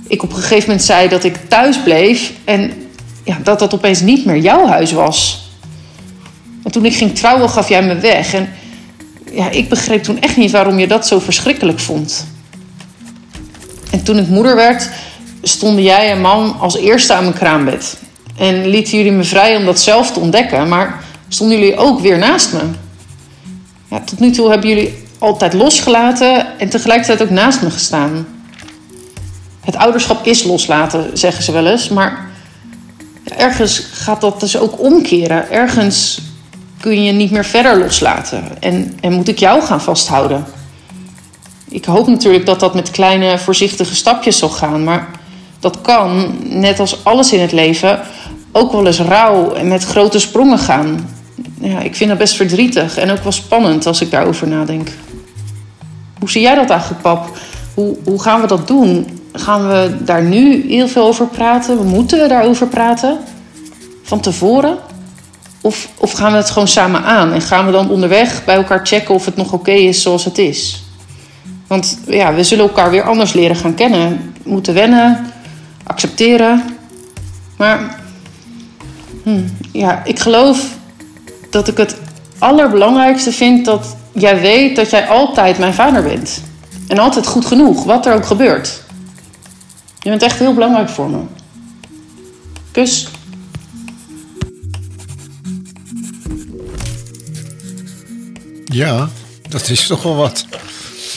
[0.07, 2.73] ik op een gegeven moment zei dat ik thuis bleef en
[3.23, 5.47] ja, dat dat opeens niet meer jouw huis was.
[6.63, 8.33] En toen ik ging trouwen, gaf jij me weg.
[8.33, 8.49] En
[9.31, 12.27] ja, ik begreep toen echt niet waarom je dat zo verschrikkelijk vond.
[13.91, 14.89] En toen ik moeder werd,
[15.41, 17.97] stonden jij en man als eerste aan mijn kraambed.
[18.39, 22.17] En lieten jullie me vrij om dat zelf te ontdekken, maar stonden jullie ook weer
[22.17, 22.60] naast me.
[24.06, 28.28] Tot nu toe hebben jullie altijd losgelaten en tegelijkertijd ook naast me gestaan.
[29.62, 32.30] Het ouderschap is loslaten, zeggen ze wel eens, maar
[33.38, 35.52] ergens gaat dat dus ook omkeren.
[35.52, 36.21] Ergens
[36.80, 38.43] kun je niet meer verder loslaten.
[38.60, 40.45] En, en moet ik jou gaan vasthouden?
[41.69, 44.84] Ik hoop natuurlijk dat dat met kleine, voorzichtige stapjes zal gaan.
[44.84, 45.08] Maar
[45.60, 47.99] dat kan, net als alles in het leven,
[48.51, 51.09] ook wel eens rauw en met grote sprongen gaan.
[51.59, 54.88] Ja, ik vind dat best verdrietig en ook wel spannend als ik daarover nadenk.
[56.19, 57.38] Hoe zie jij dat eigenlijk, pap?
[57.73, 59.19] Hoe, hoe gaan we dat doen?
[59.33, 61.88] Gaan we daar nu heel veel over praten?
[61.88, 63.17] Moeten we daarover praten?
[64.03, 64.77] Van tevoren?
[65.62, 68.88] Of, of gaan we het gewoon samen aan en gaan we dan onderweg bij elkaar
[68.88, 70.83] checken of het nog oké is zoals het is?
[71.67, 74.33] Want ja, we zullen elkaar weer anders leren gaan kennen.
[74.43, 75.31] Moeten wennen,
[75.83, 76.63] accepteren.
[77.57, 77.99] Maar
[79.23, 80.77] hm, ja, ik geloof
[81.49, 81.97] dat ik het
[82.39, 86.41] allerbelangrijkste vind dat jij weet dat jij altijd mijn vader bent.
[86.88, 88.82] En altijd goed genoeg, wat er ook gebeurt.
[89.99, 91.19] Je bent echt heel belangrijk voor me.
[92.71, 93.08] Kus.
[98.65, 99.10] Ja,
[99.49, 100.45] dat is toch wel wat.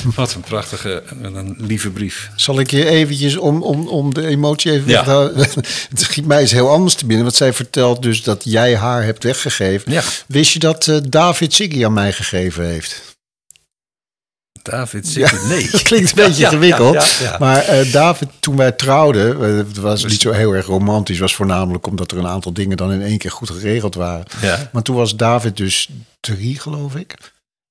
[0.16, 2.30] Wat een prachtige en een lieve brief.
[2.36, 5.04] Zal ik je eventjes om, om, om de emotie even Ja.
[5.04, 5.36] houden?
[5.90, 7.24] Het schiet mij eens heel anders te binnen.
[7.24, 9.92] Want zij vertelt dus dat jij haar hebt weggegeven.
[9.92, 10.02] Ja.
[10.26, 13.10] Wist je dat eh, David Siggy aan mij gegeven heeft?
[14.62, 15.68] David Ja, zegt nee.
[15.70, 16.94] dat klinkt een beetje ingewikkeld.
[16.94, 17.36] ja, ja, ja.
[17.38, 21.18] Maar eh, David, toen wij trouwden, eh, het was niet zo heel erg romantisch.
[21.18, 24.24] was voornamelijk omdat er een aantal dingen dan in één keer goed geregeld waren.
[24.72, 25.88] Maar toen was David dus
[26.20, 27.14] drie, geloof ik.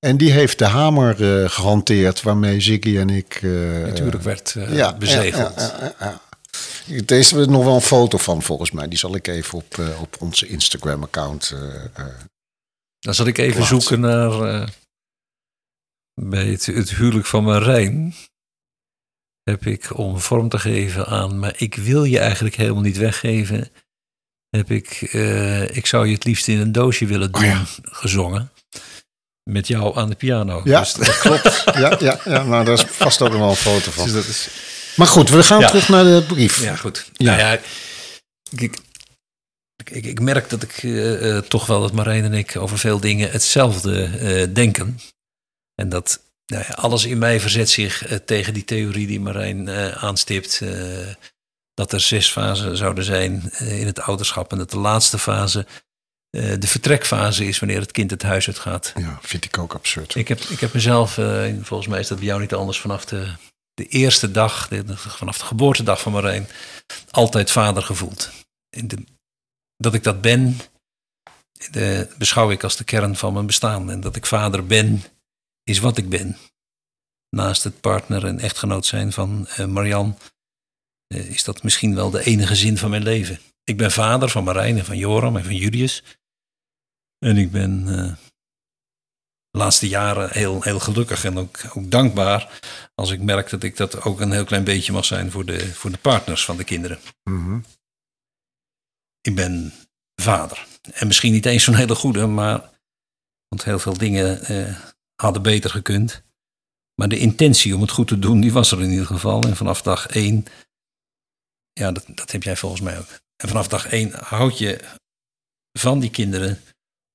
[0.06, 3.36] En die heeft de hamer eh, gehanteerd waarmee Ziggy en ik...
[3.36, 5.74] eh, Natuurlijk werd eh, ja, bezegeld.
[6.00, 6.22] ja.
[7.06, 8.88] Deze hebben we nog wel een foto van, volgens mij.
[8.88, 11.56] Die zal ik even op, op onze Instagram-account.
[13.00, 13.82] Dan zal ik even Plaatsen.
[13.82, 14.70] zoeken naar.
[16.14, 18.16] bij het, het huwelijk van Marijn.
[19.44, 21.40] Heb ik om vorm te geven aan.
[21.40, 23.70] Maar ik wil je eigenlijk helemaal niet weggeven.
[24.50, 25.02] Heb ik.
[25.72, 27.42] ik zou je het liefst in een doosje willen doen.
[27.42, 27.66] Oh ja.
[27.82, 28.52] Gezongen.
[29.44, 30.62] Met jou aan de piano.
[30.64, 31.64] ja, Dus, dat klopt.
[31.66, 34.04] ja, ja, ja, nou, daar is vast ook nog wel een foto van.
[34.04, 34.48] dus dat is.
[34.96, 35.68] Maar goed, we gaan Ja.
[35.68, 36.62] terug naar de brief.
[36.64, 37.10] Ja, goed.
[37.14, 37.26] Ja.
[37.26, 37.60] Nou ja,
[38.52, 38.80] ik,
[40.06, 43.32] ik, merk dat ik eh, eh, toch wel dat Marijn en ik over veel dingen
[43.32, 45.00] hetzelfde eh, denken.
[45.76, 50.62] En dat nou ja, alles in mij verzet zich tegen die theorie die Marijn aanstipt.
[51.74, 54.52] dat er zes fasen zouden zijn in het ouderschap.
[54.52, 55.66] En dat de laatste fase
[56.38, 58.94] eh, de vertrekfase is wanneer het kind het huis uitgaat.
[58.96, 60.16] Ja, vind ik ook absurd.
[60.16, 63.06] Ik heb, ik heb mezelf, eh, volgens mij is dat bij jou niet anders, vanaf
[63.06, 63.34] de,
[63.74, 66.48] de eerste dag, de- vanaf de geboortedag van Marijn,
[67.10, 68.30] altijd vader gevoeld.
[68.70, 69.04] In de-
[69.78, 70.60] dat ik dat ben,
[71.72, 73.92] de, beschouw ik als de kern van mijn bestaan.
[73.92, 75.04] En dat ik vader ben,
[75.64, 76.38] is wat ik ben.
[77.30, 80.18] Naast het partner en echtgenoot zijn van uh, Marian,
[81.08, 83.40] is dat misschien wel de enige zin van mijn leven.
[83.64, 86.04] Ik ben vader van Marijn en van Joram en van Julius.
[87.26, 88.16] En ik ben uh,
[89.50, 92.60] de laatste jaren heel, heel gelukkig en ook, ook dankbaar
[92.96, 95.74] als ik merk dat ik dat ook een heel klein beetje mag zijn voor de,
[95.74, 97.00] voor de partners van de kinderen.
[97.24, 97.66] Mm -hmm.
[99.22, 99.74] Ik ben
[100.22, 100.68] vader.
[100.92, 102.70] En misschien niet eens zo'n hele goede, maar.
[103.48, 104.76] Want heel veel dingen eh,
[105.16, 106.24] hadden beter gekund.
[106.96, 109.44] Maar de intentie om het goed te doen, die was er in ieder geval.
[109.44, 110.46] En vanaf dag één.
[111.74, 113.22] Ja, dat, dat heb jij volgens mij ook.
[113.36, 114.80] En vanaf dag één houd je
[115.80, 116.62] van die kinderen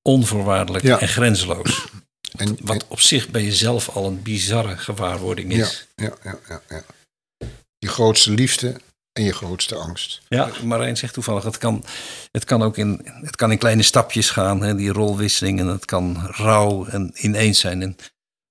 [0.07, 0.99] onvoorwaardelijk Ja.
[0.99, 1.85] en grenzeloos.
[2.37, 5.87] En, Wat op zich bij jezelf al een bizarre gewaarwording is.
[5.95, 6.83] ja, ja, ja, ja.
[7.77, 8.75] Je grootste liefde
[9.13, 10.21] en je grootste angst.
[10.27, 11.83] Ja, Marijn zegt toevallig, het kan,
[12.31, 15.59] het kan ook in, het kan in kleine stapjes gaan, hè, die rolwisseling.
[15.59, 17.81] En het kan rauw en ineens zijn.
[17.81, 17.95] En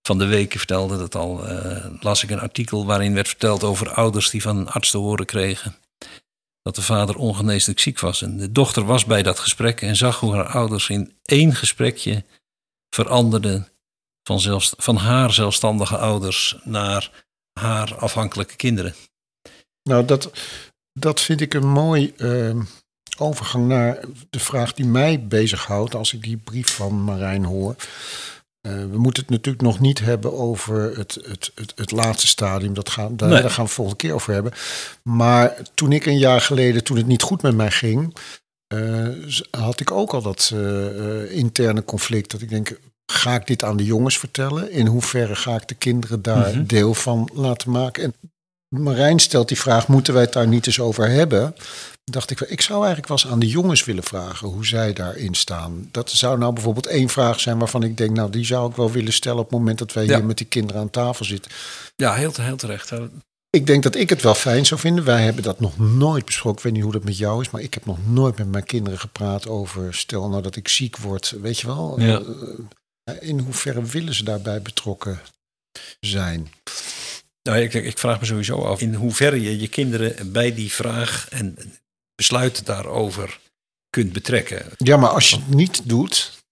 [0.02, 3.90] van de week vertelde dat al, eh, las ik een artikel waarin werd verteld over
[3.90, 5.76] ouders die van een arts te horen kregen
[6.66, 8.22] dat de vader ongeneeslijk ziek was.
[8.22, 12.24] En de dochter was bij dat gesprek en zag hoe haar ouders in één gesprekje
[12.90, 13.68] veranderden
[14.22, 18.94] van, zelfs, van haar zelfstandige ouders naar haar afhankelijke kinderen.
[19.82, 20.30] Nou, dat,
[20.92, 22.60] dat vind ik een mooi eh,
[23.18, 24.00] overgang naar
[24.30, 27.76] de vraag die mij bezighoudt als ik die brief van Marijn hoor.
[28.66, 32.74] Uh, we moeten het natuurlijk nog niet hebben over het, het, het, het laatste stadium.
[32.74, 33.40] Dat gaan, daar, Nee.
[33.40, 34.52] daar gaan we volgende keer over hebben.
[35.02, 38.16] Maar toen ik een jaar geleden, toen het niet goed met mij ging,
[38.74, 39.08] uh,
[39.50, 42.30] had ik ook al dat uh, interne conflict.
[42.30, 42.78] Dat ik denk,
[43.12, 44.70] ga ik dit aan de jongens vertellen?
[44.70, 46.66] In hoeverre ga ik de kinderen daar Mhm.
[46.66, 48.02] deel van laten maken?
[48.02, 48.14] En
[48.82, 51.54] Marijn stelt die vraag, moeten wij het daar niet eens over hebben?
[52.10, 55.34] Dacht ik, ik zou eigenlijk wel eens aan de jongens willen vragen hoe zij daarin
[55.34, 55.88] staan.
[55.90, 58.90] Dat zou nou bijvoorbeeld één vraag zijn waarvan ik denk, nou die zou ik wel
[58.90, 60.16] willen stellen op het moment dat wij Ja.
[60.16, 61.50] hier met die kinderen aan tafel zitten.
[61.96, 62.90] Ja, heel, heel terecht.
[63.50, 65.04] Ik denk dat ik het wel fijn zou vinden.
[65.04, 66.58] Wij hebben dat nog nooit besproken.
[66.58, 68.64] Ik weet niet hoe dat met jou is, maar ik heb nog nooit met mijn
[68.64, 69.94] kinderen gepraat over.
[69.94, 72.00] Stel nou dat ik ziek word, weet je wel.
[72.00, 72.20] Ja.
[72.20, 75.20] Uh, In hoeverre willen ze daarbij betrokken
[76.00, 76.48] zijn?
[77.42, 81.28] Nou, ik, ik vraag me sowieso af in hoeverre je je kinderen bij die vraag
[81.30, 81.58] en
[82.16, 83.40] besluiten daarover
[83.90, 84.72] kunt betrekken.
[84.76, 86.44] Ja, maar als je het niet doet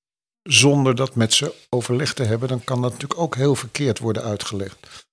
[0.43, 4.23] zonder dat met ze overleg te hebben, dan kan dat natuurlijk ook heel verkeerd worden
[4.23, 5.07] uitgelegd.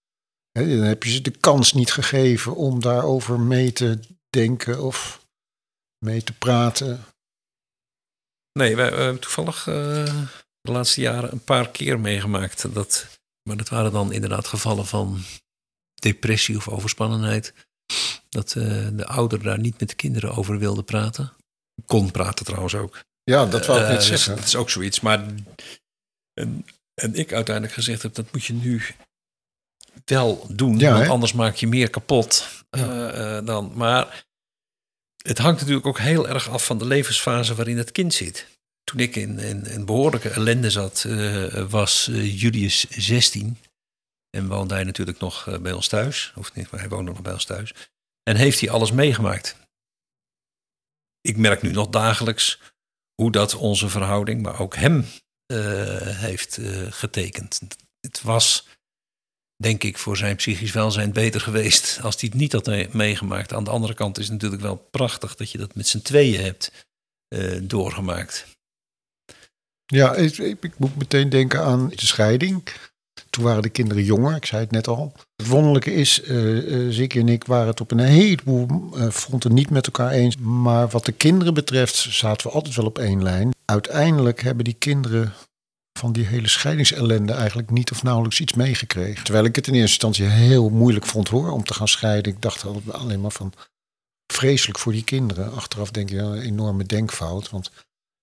[0.52, 5.26] He, dan heb je ze de kans niet gegeven om daarover mee te denken of
[5.98, 7.06] mee te praten.
[8.60, 10.26] Nee, wij hebben toevallig uh,
[10.62, 12.74] de laatste jaren een paar keer meegemaakt.
[12.74, 15.24] Dat, maar dat waren dan inderdaad gevallen van
[15.94, 17.54] depressie of overspannenheid.
[18.32, 21.34] Dat uh, de ouder daar niet met de kinderen over wilde praten.
[21.86, 23.00] Kon praten trouwens ook.
[23.24, 24.36] Ja, dat wou ik net uh, zeggen.
[24.36, 25.00] Dat is ook zoiets.
[25.00, 25.26] Maar
[26.34, 28.82] en, en ik uiteindelijk gezegd heb, dat moet je nu
[30.06, 30.80] wel doen.
[30.80, 33.40] Ja, want anders maak je meer kapot ja.
[33.40, 33.72] uh, dan.
[33.76, 34.26] Maar
[35.24, 38.48] het hangt natuurlijk ook heel erg af van de levensfase waarin het kind zit.
[38.84, 43.58] Toen ik in, in, in behoorlijke ellende zat, uh, was Julius 16.
[44.30, 46.34] En woonde hij natuurlijk nog eh, bij ons thuis.
[46.36, 47.74] Of niet, maar hij woonde nog bij ons thuis.
[48.24, 49.56] En heeft hij alles meegemaakt.
[51.22, 52.60] Ik merk nu nog dagelijks
[53.16, 55.06] hoe dat onze verhouding, maar ook hem
[55.52, 57.62] uh, heeft uh, getekend.
[58.00, 58.68] Het was,
[59.56, 63.54] denk ik, voor zijn psychisch welzijn beter geweest als hij het niet had meegemaakt.
[63.54, 66.42] Aan de andere kant is het natuurlijk wel prachtig dat je dat met z'n tweeën
[66.42, 66.88] hebt
[67.36, 68.48] uh, doorgemaakt.
[69.86, 72.70] Ja, ik, ik, moet meteen denken aan de scheiding.
[73.32, 75.14] Toen waren de kinderen jonger, ik zei het net al.
[75.36, 79.70] Het wonderlijke is, uh, Ziggy en ik waren het op een heleboel uh, fronten niet
[79.70, 80.38] met elkaar eens.
[80.38, 83.50] Maar wat de kinderen betreft zaten we altijd wel op één lijn.
[83.66, 85.34] Uiteindelijk hebben die kinderen
[86.00, 89.24] van die hele scheidingsellende eigenlijk niet of nauwelijks iets meegekregen.
[89.24, 92.32] Terwijl ik het in eerste instantie heel moeilijk vond hoor, om te gaan scheiden.
[92.32, 93.54] Ik dacht alleen maar van
[94.34, 95.54] vreselijk voor die kinderen.
[95.54, 97.72] Achteraf denk je een enorme denkfout, want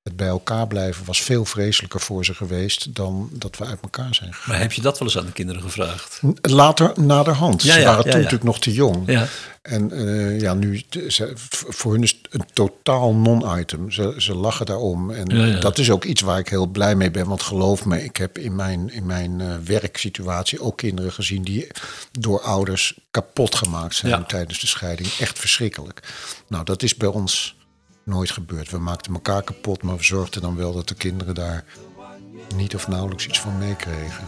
[0.09, 4.15] het bij elkaar blijven was veel vreselijker voor ze geweest dan dat we uit elkaar
[4.15, 4.51] zijn gegaan.
[4.51, 6.21] Maar heb je dat wel eens aan de kinderen gevraagd?
[6.41, 7.63] Later, naderhand.
[7.63, 8.17] Ja, ze waren ja, toen ja.
[8.17, 9.03] natuurlijk nog te jong.
[9.07, 9.27] Ja.
[9.63, 11.33] En uh, ja, nu, ze,
[11.69, 13.91] voor hun is het een totaal non-item.
[13.91, 15.11] Ze, ze lachen daarom.
[15.11, 17.27] En dat is ook iets waar ik heel blij mee ben.
[17.27, 21.67] Want geloof me, ik heb in mijn, in mijn uh, werksituatie ook kinderen gezien die
[22.19, 25.09] door ouders kapot gemaakt zijn tijdens de scheiding.
[25.19, 26.03] Echt verschrikkelijk.
[26.49, 27.57] Nou, dat is bij ons
[28.09, 28.71] nooit gebeurd.
[28.71, 31.65] We maakten elkaar kapot, maar we zorgden dan wel dat de kinderen daar
[32.57, 34.25] niet of nauwelijks iets van meekregen.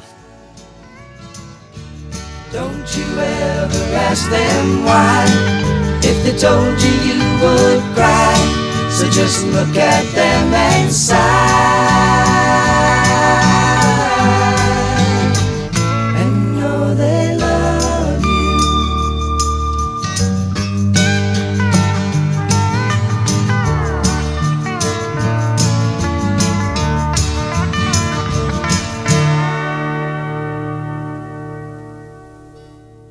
[2.52, 5.24] Don't you ever ask them why.
[6.00, 8.34] If they told you, you would cry.
[8.90, 11.89] So just look at them sigh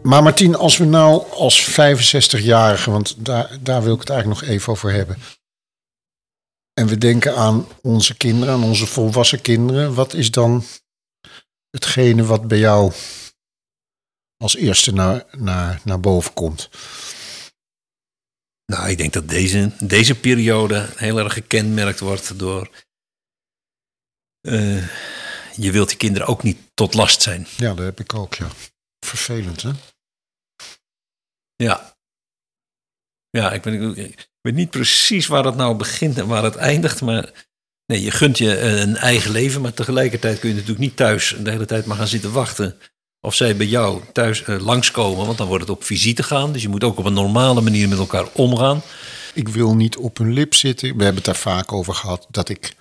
[0.09, 4.49] Maar Martien, als we nou als 65-jarige, want daar, daar wil ik het eigenlijk nog
[4.49, 5.17] even over hebben.
[6.73, 9.93] En we denken aan onze kinderen, aan onze volwassen kinderen.
[9.93, 10.63] Wat is dan
[11.69, 12.93] hetgene wat bij jou
[14.37, 16.69] als eerste naar, naar, naar boven komt?
[18.65, 22.69] Nou, ik denk dat deze, deze periode heel erg gekenmerkt wordt door.
[24.41, 24.89] eh,
[25.55, 27.47] je wilt die kinderen ook niet tot last zijn.
[27.57, 28.47] Ja, dat heb ik ook, ja.
[29.05, 29.71] Vervelend, hè?
[31.63, 31.95] Ja.
[33.29, 37.01] Ja, ik weet, ik weet niet precies waar het nou begint en waar het eindigt.
[37.01, 37.47] Maar
[37.85, 39.61] nee, je gunt je eh, een eigen leven.
[39.61, 42.77] Maar tegelijkertijd kun je natuurlijk niet thuis de hele tijd maar gaan zitten wachten.
[43.21, 45.25] Of zij bij jou thuis eh, langskomen.
[45.25, 46.51] Want dan wordt het op visite gaan.
[46.51, 48.81] Dus je moet ook op een normale manier met elkaar omgaan.
[49.33, 50.87] Ik wil niet op hun lip zitten.
[50.97, 52.75] We hebben het daar vaak over gehad dat ik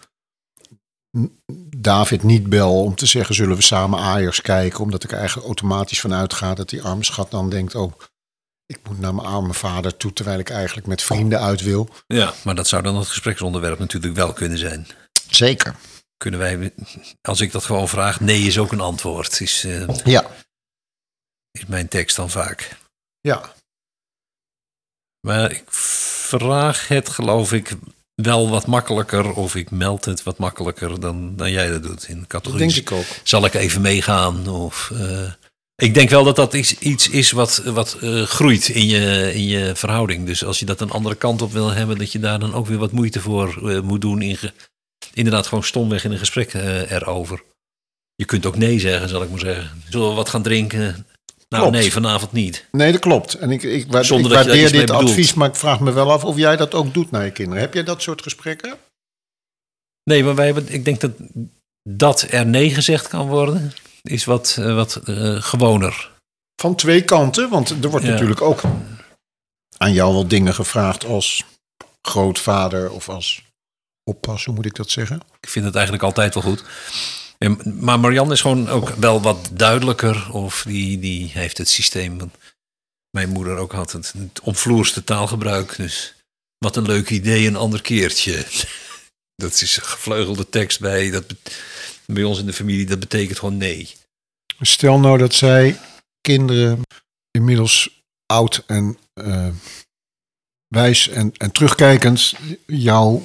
[1.76, 4.80] David niet bel om te zeggen: zullen we samen Ajax kijken?
[4.80, 7.92] Omdat ik eigenlijk automatisch van uitga dat die arme schat dan denkt: oh,
[8.68, 11.88] ik moet naar mijn arme vader toe, terwijl ik eigenlijk met vrienden uit wil.
[12.06, 14.86] Ja, maar dat zou dan het gespreksonderwerp natuurlijk wel kunnen zijn.
[15.30, 15.74] Zeker.
[16.16, 16.72] Kunnen wij,
[17.22, 19.40] als ik dat gewoon vraag, nee is ook een antwoord.
[19.40, 20.26] Is, eh, Ja,
[21.50, 22.76] is mijn tekst dan vaak.
[23.20, 23.56] ja.
[25.20, 27.76] Maar ik vraag het, geloof ik,
[28.14, 29.32] wel wat makkelijker.
[29.34, 32.08] Of ik meld het wat makkelijker dan, dan jij dat doet.
[32.08, 32.66] In categorie.
[32.66, 33.04] denk ik ook.
[33.22, 34.48] Zal ik even meegaan?
[34.48, 35.32] Of, eh,
[35.82, 39.44] ik denk wel dat dat iets, iets is wat, wat eh, groeit in je, in
[39.46, 40.26] je verhouding.
[40.26, 42.66] Dus als je dat een andere kant op wil hebben, dat je daar dan ook
[42.66, 44.22] weer wat moeite voor eh, moet doen.
[44.22, 44.52] In ge-
[45.14, 47.42] inderdaad, gewoon stomweg in een gesprek eh, erover.
[48.14, 49.70] Je kunt ook nee zeggen, zal ik maar zeggen.
[49.88, 51.06] Zullen we wat gaan drinken?
[51.48, 51.78] Nou, Klopt.
[51.78, 52.64] nee, vanavond niet.
[52.72, 53.34] Nee, dat klopt.
[53.34, 55.02] En ik, ik, Zonder dat waardeer dit bedoelt.
[55.08, 57.60] advies, maar ik vraag me wel af of jij dat ook doet naar je kinderen.
[57.60, 58.76] Heb jij dat soort gesprekken?
[60.04, 61.10] Nee, maar wij hebben, ik denk dat
[61.88, 63.72] dat er nee gezegd kan worden,
[64.08, 66.10] is wat, eh, wat eh, gewoner.
[66.60, 68.12] Van twee kanten, want er wordt Ja.
[68.12, 68.60] natuurlijk ook
[69.76, 71.44] aan jou wel dingen gevraagd als
[72.02, 73.42] grootvader of als
[74.04, 75.20] oppas, hoe moet ik dat zeggen?
[75.40, 76.64] Ik vind het eigenlijk altijd wel goed.
[77.38, 80.32] En, maar Marianne is gewoon ook wel wat duidelijker.
[80.32, 82.30] Of die, die heeft het systeem.
[83.10, 83.92] mijn moeder ook had.
[83.92, 85.76] Het, het omvloerste taalgebruik.
[85.76, 86.14] Dus
[86.58, 88.44] wat een leuk idee, een ander keertje.
[89.42, 91.24] Dat is een gevleugelde tekst bij, dat,
[92.12, 92.86] bij ons in de familie.
[92.86, 93.94] Dat betekent gewoon nee.
[94.60, 95.78] Stel nou dat zij
[96.20, 96.82] kinderen
[97.30, 99.48] inmiddels oud en eh,
[100.68, 102.34] wijs en, en terugkijkend
[102.66, 103.22] jou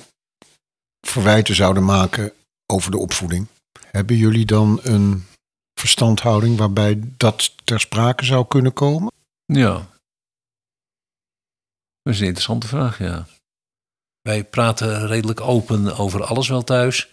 [1.07, 2.33] verwijten zouden maken
[2.65, 3.47] over de opvoeding.
[3.79, 5.25] Hebben jullie dan een
[5.73, 9.11] verstandhouding waarbij dat ter sprake zou kunnen komen?
[9.45, 9.73] Ja.
[12.01, 13.27] Dat is een interessante vraag, ja.
[14.21, 17.12] Wij praten redelijk open over alles wel thuis.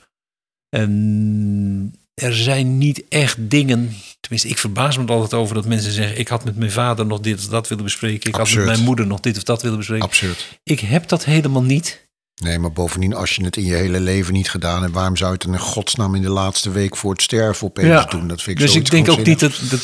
[0.71, 3.93] En er zijn niet echt dingen.
[4.21, 7.07] Tenminste, ik verbaas me er altijd over dat mensen zeggen: Ik had met mijn vader
[7.07, 8.29] nog dit of dat willen bespreken.
[8.29, 10.07] Ik had met mijn moeder nog dit of dat willen bespreken.
[10.07, 10.59] Absurd.
[10.63, 12.09] Ik heb dat helemaal niet.
[12.43, 15.29] Nee, maar bovendien, als je het in je hele leven niet gedaan hebt, waarom zou
[15.29, 18.05] je het dan in godsnaam in de laatste week voor het sterven opeens Ja.
[18.05, 18.29] doen?
[18.29, 19.81] Dat vind ik Dus ik denk, ook niet dat, dat,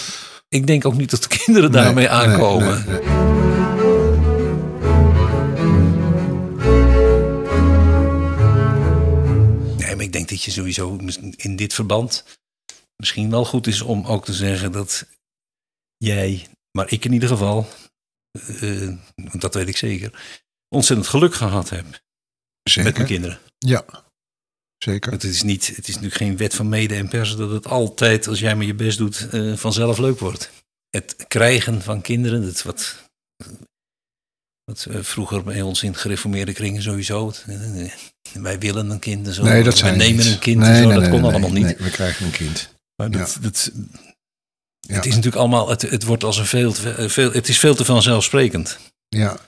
[0.49, 2.85] ik denk ook niet dat de kinderen daarmee nee, aankomen.
[2.87, 3.46] nee, nee.
[10.27, 10.99] Denk dat je sowieso
[11.37, 12.25] in dit verband
[12.97, 15.07] misschien wel goed is om ook te zeggen dat
[15.97, 17.69] jij, maar ik in ieder geval,
[19.15, 22.03] want dat weet ik zeker, ontzettend geluk gehad heb met
[22.75, 23.05] mijn Zeker.
[23.05, 23.39] kinderen.
[23.59, 23.85] Ja,
[24.79, 25.11] zeker.
[25.11, 27.67] Want het is, niet, het is natuurlijk geen wet van mede en persen dat het
[27.67, 30.51] altijd, als jij maar je best doet, eh, vanzelf leuk wordt.
[30.91, 33.11] Het krijgen van kinderen, dat wat,
[34.67, 37.33] wat eh, vroeger bij ons in gereformeerde kringen sowieso.
[37.47, 37.91] eh,
[38.33, 39.43] wij willen een kind en zo.
[39.43, 40.33] Nee, dat zijn nemen niet.
[40.35, 40.89] een kind Nee, en zo.
[40.89, 41.65] nee, dat kon allemaal niet.
[41.65, 42.69] Nee, we krijgen een kind.
[42.97, 43.19] Maar Ja.
[43.19, 43.71] dat, dat,
[44.81, 44.95] Ja.
[44.95, 47.75] het is natuurlijk allemaal, het, het wordt als een veel, te- veel, het is veel
[47.75, 48.79] te vanzelfsprekend.
[49.09, 49.39] Ja.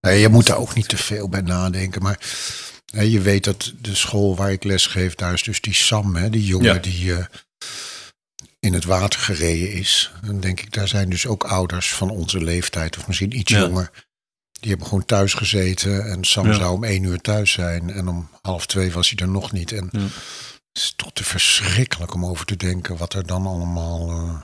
[0.00, 2.02] Nee, je moet daar ook niet te veel bij nadenken.
[2.02, 2.18] Maar
[2.86, 6.30] je weet dat de school waar ik les geef, daar is dus die Sam, hè,
[6.30, 6.78] die jongen Ja.
[6.80, 7.24] die eh,
[8.60, 10.12] in het water gereden is.
[10.26, 13.58] Dan denk ik, daar zijn dus ook ouders van onze leeftijd, of misschien iets Ja.
[13.60, 13.90] jonger.
[14.60, 16.52] Die hebben gewoon thuis gezeten en Sam Ja.
[16.54, 17.90] zou om één uur thuis zijn.
[17.90, 19.72] En om half twee was hij er nog niet.
[19.72, 19.98] En Ja.
[20.00, 20.10] het
[20.82, 24.10] is toch te verschrikkelijk om over te denken wat er dan allemaal...
[24.10, 24.40] eh,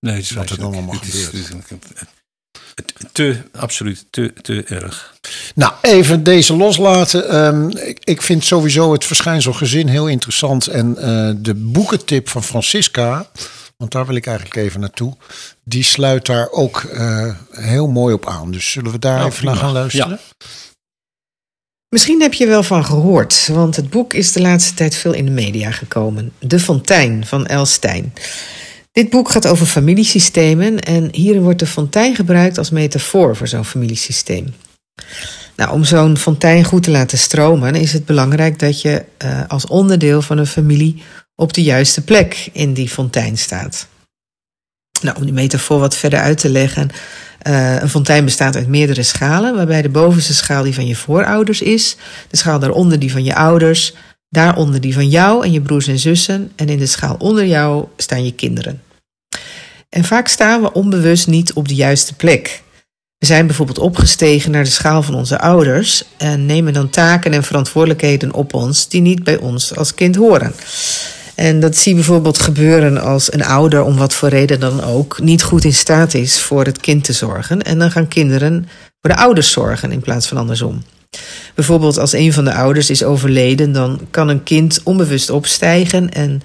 [0.00, 1.32] Nee, het is Wat er dan allemaal gebeurt.
[1.32, 1.48] is-
[3.12, 5.14] te, absoluut, te, te erg.
[5.54, 7.28] Nou, even deze loslaten.
[7.28, 10.66] Ehm, ik, ik vind sowieso het verschijnsel gezin heel interessant.
[10.66, 13.30] En eh, de boekentip van Francisca,
[13.76, 15.16] want daar wil ik eigenlijk even naartoe,
[15.64, 18.50] die sluit daar ook eh, heel mooi op aan.
[18.50, 20.20] Dus zullen we daar Nou, even naar gaan luisteren?
[21.88, 25.24] Misschien heb je wel van gehoord, want het boek is de laatste tijd veel in
[25.24, 26.32] de media gekomen.
[26.38, 28.12] De Fontein van El Stein.
[28.94, 33.64] Dit boek gaat over familiesystemen en hierin wordt de fontein gebruikt als metafoor voor zo'n
[33.64, 34.54] familiesysteem.
[35.56, 39.66] Nou, om zo'n fontein goed te laten stromen is het belangrijk dat je eh, als
[39.66, 41.02] onderdeel van een familie
[41.34, 43.86] op de juiste plek in die fontein staat.
[45.02, 46.90] Nou, om die metafoor wat verder uit te leggen.
[47.38, 51.62] eh, een fontein bestaat uit meerdere schalen, waarbij de bovenste schaal die van je voorouders
[51.62, 51.96] is,
[52.28, 53.94] de schaal daaronder die van je ouders,
[54.28, 57.86] daaronder die van jou en je broers en zussen, en in de schaal onder jou
[57.96, 58.83] staan je kinderen.
[59.94, 62.62] En vaak staan we onbewust niet op de juiste plek.
[63.18, 67.42] We zijn bijvoorbeeld opgestegen naar de schaal van onze ouders en nemen dan taken en
[67.42, 70.54] verantwoordelijkheden op ons die niet bij ons als kind horen.
[71.34, 75.20] En dat zie je bijvoorbeeld gebeuren als een ouder, om wat voor reden dan ook,
[75.20, 77.62] niet goed in staat is voor het kind te zorgen.
[77.62, 78.68] En dan gaan kinderen
[79.00, 80.82] voor de ouders zorgen in plaats van andersom.
[81.54, 86.42] Bijvoorbeeld als een van de ouders is overleden, dan kan een kind onbewust opstijgen en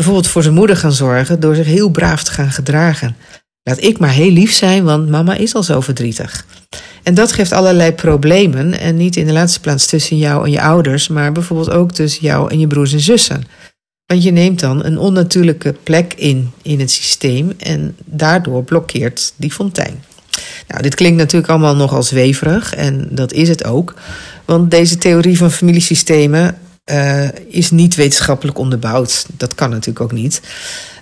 [0.00, 3.16] bijvoorbeeld voor zijn moeder gaan zorgen door zich heel braaf te gaan gedragen.
[3.62, 6.46] Laat ik maar heel lief zijn, want mama is al zo verdrietig.
[7.02, 8.78] En dat geeft allerlei problemen.
[8.78, 12.22] En niet in de laatste plaats tussen jou en je ouders, maar bijvoorbeeld ook tussen
[12.22, 13.44] jou en je broers en zussen.
[14.06, 19.52] Want je neemt dan een onnatuurlijke plek in in het systeem en daardoor blokkeert die
[19.52, 20.04] fontein.
[20.68, 23.94] Nou, dit klinkt natuurlijk allemaal nogal zweverig en dat is het ook.
[24.44, 26.58] Want deze theorie van familiesystemen
[26.90, 29.26] eh, is niet wetenschappelijk onderbouwd.
[29.36, 30.40] Dat kan natuurlijk ook niet.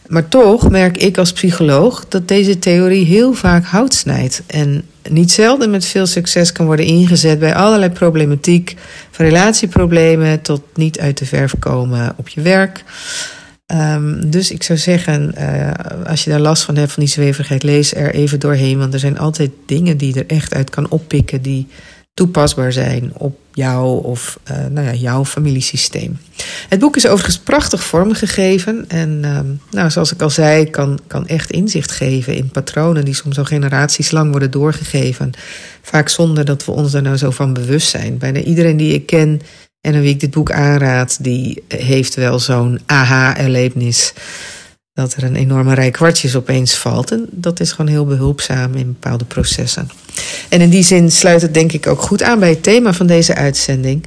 [0.07, 4.43] Maar toch merk ik als psycholoog dat deze theorie heel vaak hout snijdt.
[4.47, 8.77] En niet zelden met veel succes kan worden ingezet bij allerlei problematiek.
[9.11, 12.85] Van relatieproblemen tot niet uit de verf komen op je werk.
[13.67, 17.63] Ehm, dus ik zou zeggen, eh, als je daar last van hebt van die zweverigheid,
[17.63, 18.79] lees er even doorheen.
[18.79, 21.67] Want er zijn altijd dingen die je er echt uit kan oppikken die
[22.19, 26.19] toepasbaar zijn op jou of eh, nou ja, jouw familiesysteem.
[26.69, 28.85] Het boek is overigens prachtig vormgegeven.
[28.89, 33.15] En ehm, nou, zoals ik al zei, kan, kan echt inzicht geven in patronen die
[33.15, 35.33] soms al generaties lang worden doorgegeven.
[35.83, 38.19] Vaak zonder dat we ons daar nou zo van bewust zijn.
[38.19, 39.41] Bijna iedereen die ik ken
[39.81, 44.13] en aan wie ik dit boek aanraad, die heeft wel zo'n aha-erlevenis.
[44.99, 47.13] Dat er een enorme rij kwartjes opeens valt.
[47.13, 49.91] En dat is gewoon heel behulpzaam in bepaalde processen.
[50.49, 53.07] En in die zin sluit het denk ik ook goed aan bij het thema van
[53.07, 54.07] deze uitzending.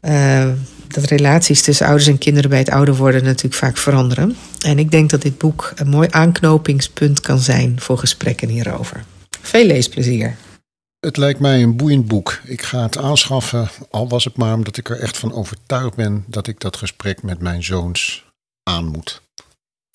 [0.00, 0.48] Eh,
[0.88, 4.36] dat relaties tussen ouders en kinderen bij het ouder worden natuurlijk vaak veranderen.
[4.64, 9.04] En ik denk dat dit boek een mooi aanknopingspunt kan zijn voor gesprekken hierover.
[9.40, 10.36] Veel leesplezier.
[11.00, 12.40] Het lijkt mij een boeiend boek.
[12.44, 16.24] Ik ga het aanschaffen, al was het maar omdat ik er echt van overtuigd ben
[16.26, 18.24] dat ik dat gesprek met mijn zoons
[18.62, 19.22] aan moet.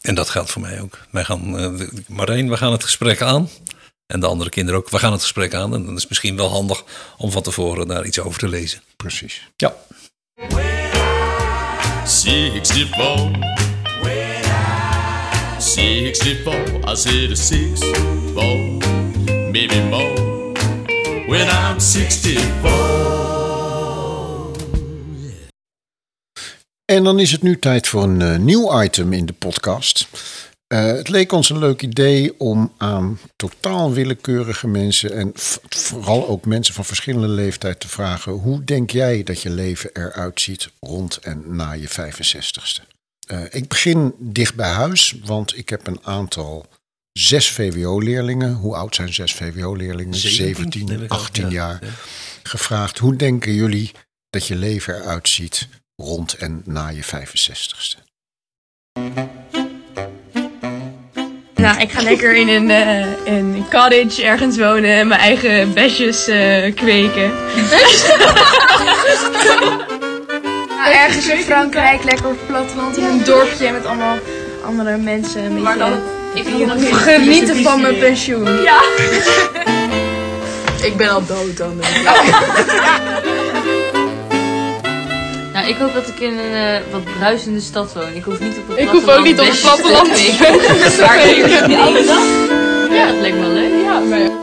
[0.05, 0.97] En dat geldt voor mij ook.
[1.09, 3.49] Wij gaan, eh, de- Marijn, we gaan het gesprek aan.
[4.07, 4.89] En de andere kinderen ook.
[4.89, 5.73] We gaan het gesprek aan.
[5.73, 6.83] En dan is het misschien wel handig
[7.17, 8.81] om van tevoren daar iets over te lezen.
[8.95, 9.47] Precies.
[9.55, 9.75] Ja.
[12.05, 13.31] 64.
[15.59, 16.53] 64.
[16.91, 17.79] I said a six,
[18.33, 18.57] four,
[19.51, 20.53] maybe more.
[21.27, 23.24] When I'm 64.
[26.95, 30.07] En dan is het nu tijd voor een eh, nieuw item in de podcast.
[30.67, 35.31] Eh, het leek ons een leuk idee om aan totaal willekeurige mensen en
[35.69, 40.41] vooral ook mensen van verschillende leeftijd te vragen: hoe denk jij dat je leven eruit
[40.41, 42.83] ziet rond en na je 65ste?
[43.27, 46.65] Eh, ik begin dicht bij huis, want ik heb een aantal
[47.11, 48.53] zes VWO-leerlingen.
[48.53, 50.13] Hoe oud zijn zes VWO-leerlingen?
[50.15, 51.17] 17, neem ik aan.
[51.17, 51.79] 18 Ja, jaar.
[51.81, 51.89] ja.
[52.43, 53.91] Gevraagd: hoe denken jullie
[54.29, 58.03] dat je leven eruit ziet rond en na je 65ste?
[61.55, 65.73] Nou, ik ga lekker in een, eh, in een cottage ergens wonen en mijn eigen
[65.73, 67.31] besjes eh, kweken.
[70.85, 74.17] Nou, ergens in Frankrijk, lekker op het platteland, in een dorpje met allemaal
[74.65, 75.43] andere mensen.
[75.43, 76.01] Een beetje
[76.35, 78.61] ik genieten van mijn pensioen.
[78.61, 78.81] Ja.
[80.85, 81.79] Ik ben al dood dan.
[85.55, 88.13] Nou, ik hoop dat ik in een eh, wat bruisende stad woon.
[88.13, 90.35] Ik hoef niet op het Ik hoef ook niet op het platteland te
[92.05, 92.97] dag.
[92.97, 93.83] Ja, dat lijkt me wel leuk.
[93.83, 94.34] Ja, maar...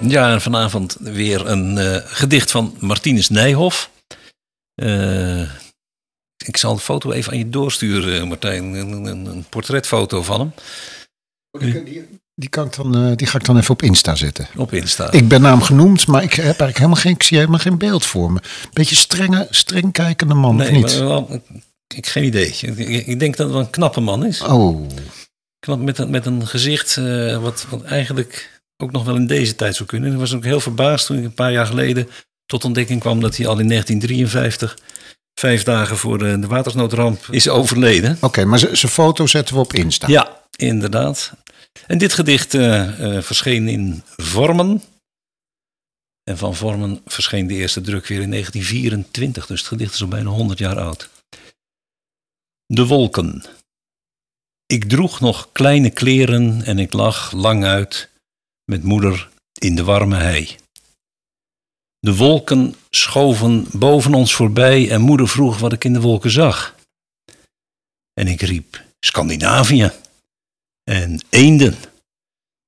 [0.00, 3.90] Ja, en vanavond weer een eh, gedicht van Martinus Nijhoff.
[4.74, 5.40] Eh,
[6.46, 8.64] ik zal de foto even aan je doorsturen, Martijn.
[8.74, 10.52] Een, een, een portretfoto van hem.
[11.84, 14.48] Die, die, kan ik dan, eh, die ga ik dan even op Insta zetten.
[14.56, 15.12] Op Insta.
[15.12, 18.06] Ik ben naam genoemd, maar ik heb eigenlijk helemaal geen, ik zie helemaal geen beeld
[18.06, 18.40] voor me.
[18.72, 20.98] Beetje strenge, streng kijkende man, of Nee, niet?
[20.98, 21.42] maar wel,
[21.94, 22.46] ik geen idee.
[22.60, 24.40] Ik, ik- ik denk dat het wel een knappe man is.
[24.42, 24.86] Oh,
[25.64, 29.54] Knap met, een- met een gezicht eh, wat, wat eigenlijk ook nog wel in deze
[29.54, 30.12] tijd zou kunnen.
[30.12, 32.08] Ik was ook heel verbaasd toen ik een paar jaar geleden
[32.46, 34.78] tot ontdekking kwam dat hij al in 1953,
[35.40, 38.18] vijf dagen voor de, watersnoodramp, is overleden.
[38.20, 40.06] oké, maar zijn foto zetten we op Insta.
[40.08, 41.32] Ja, inderdaad.
[41.86, 44.82] En dit gedicht eh, eh, verscheen in Vormen.
[46.24, 49.46] En van Vormen verscheen de eerste druk weer in 1924.
[49.46, 51.08] Dus het gedicht is al bijna 100 jaar oud.
[52.66, 53.44] De wolken.
[54.66, 58.10] Ik droeg nog kleine kleren en ik lag lang uit
[58.64, 60.56] met moeder in de warme hei.
[61.98, 66.74] De wolken schoven boven ons voorbij en moeder vroeg wat ik in de wolken zag.
[68.12, 69.92] En ik riep: Scandinavië.
[70.84, 71.76] En eenden.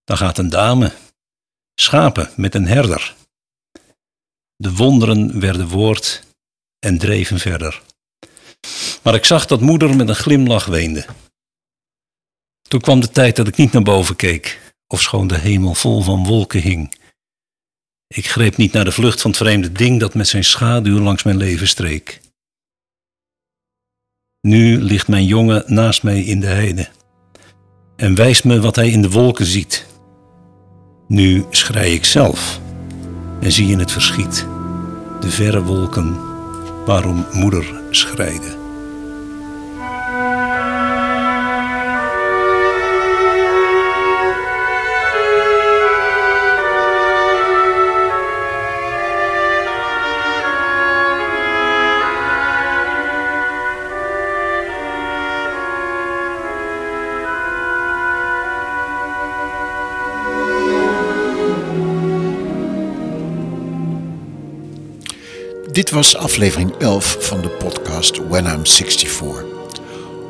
[0.05, 0.92] Dan gaat een dame.
[1.74, 3.14] Schapen met een herder.
[4.57, 6.22] De wonderen werden woord
[6.78, 7.82] en dreven verder.
[9.03, 11.07] Maar ik zag dat moeder met een glimlach weende.
[12.69, 16.25] Toen kwam de tijd dat ik niet naar boven keek, ofschoon de hemel vol van
[16.25, 16.95] wolken hing.
[18.07, 21.23] Ik greep niet naar de vlucht van het vreemde ding dat met zijn schaduw langs
[21.23, 22.21] mijn leven streek.
[24.41, 26.89] Nu ligt mijn jongen naast mij in de heide
[27.97, 29.87] en wijst me wat hij in de wolken ziet.
[31.09, 32.61] Nu schrei ik zelf
[33.41, 34.47] en zie in het verschiet
[35.21, 36.17] de verre wolken
[36.85, 38.55] waarom moeder schreide.
[65.77, 69.45] Dit was aflevering 11 van de podcast When I'm 64.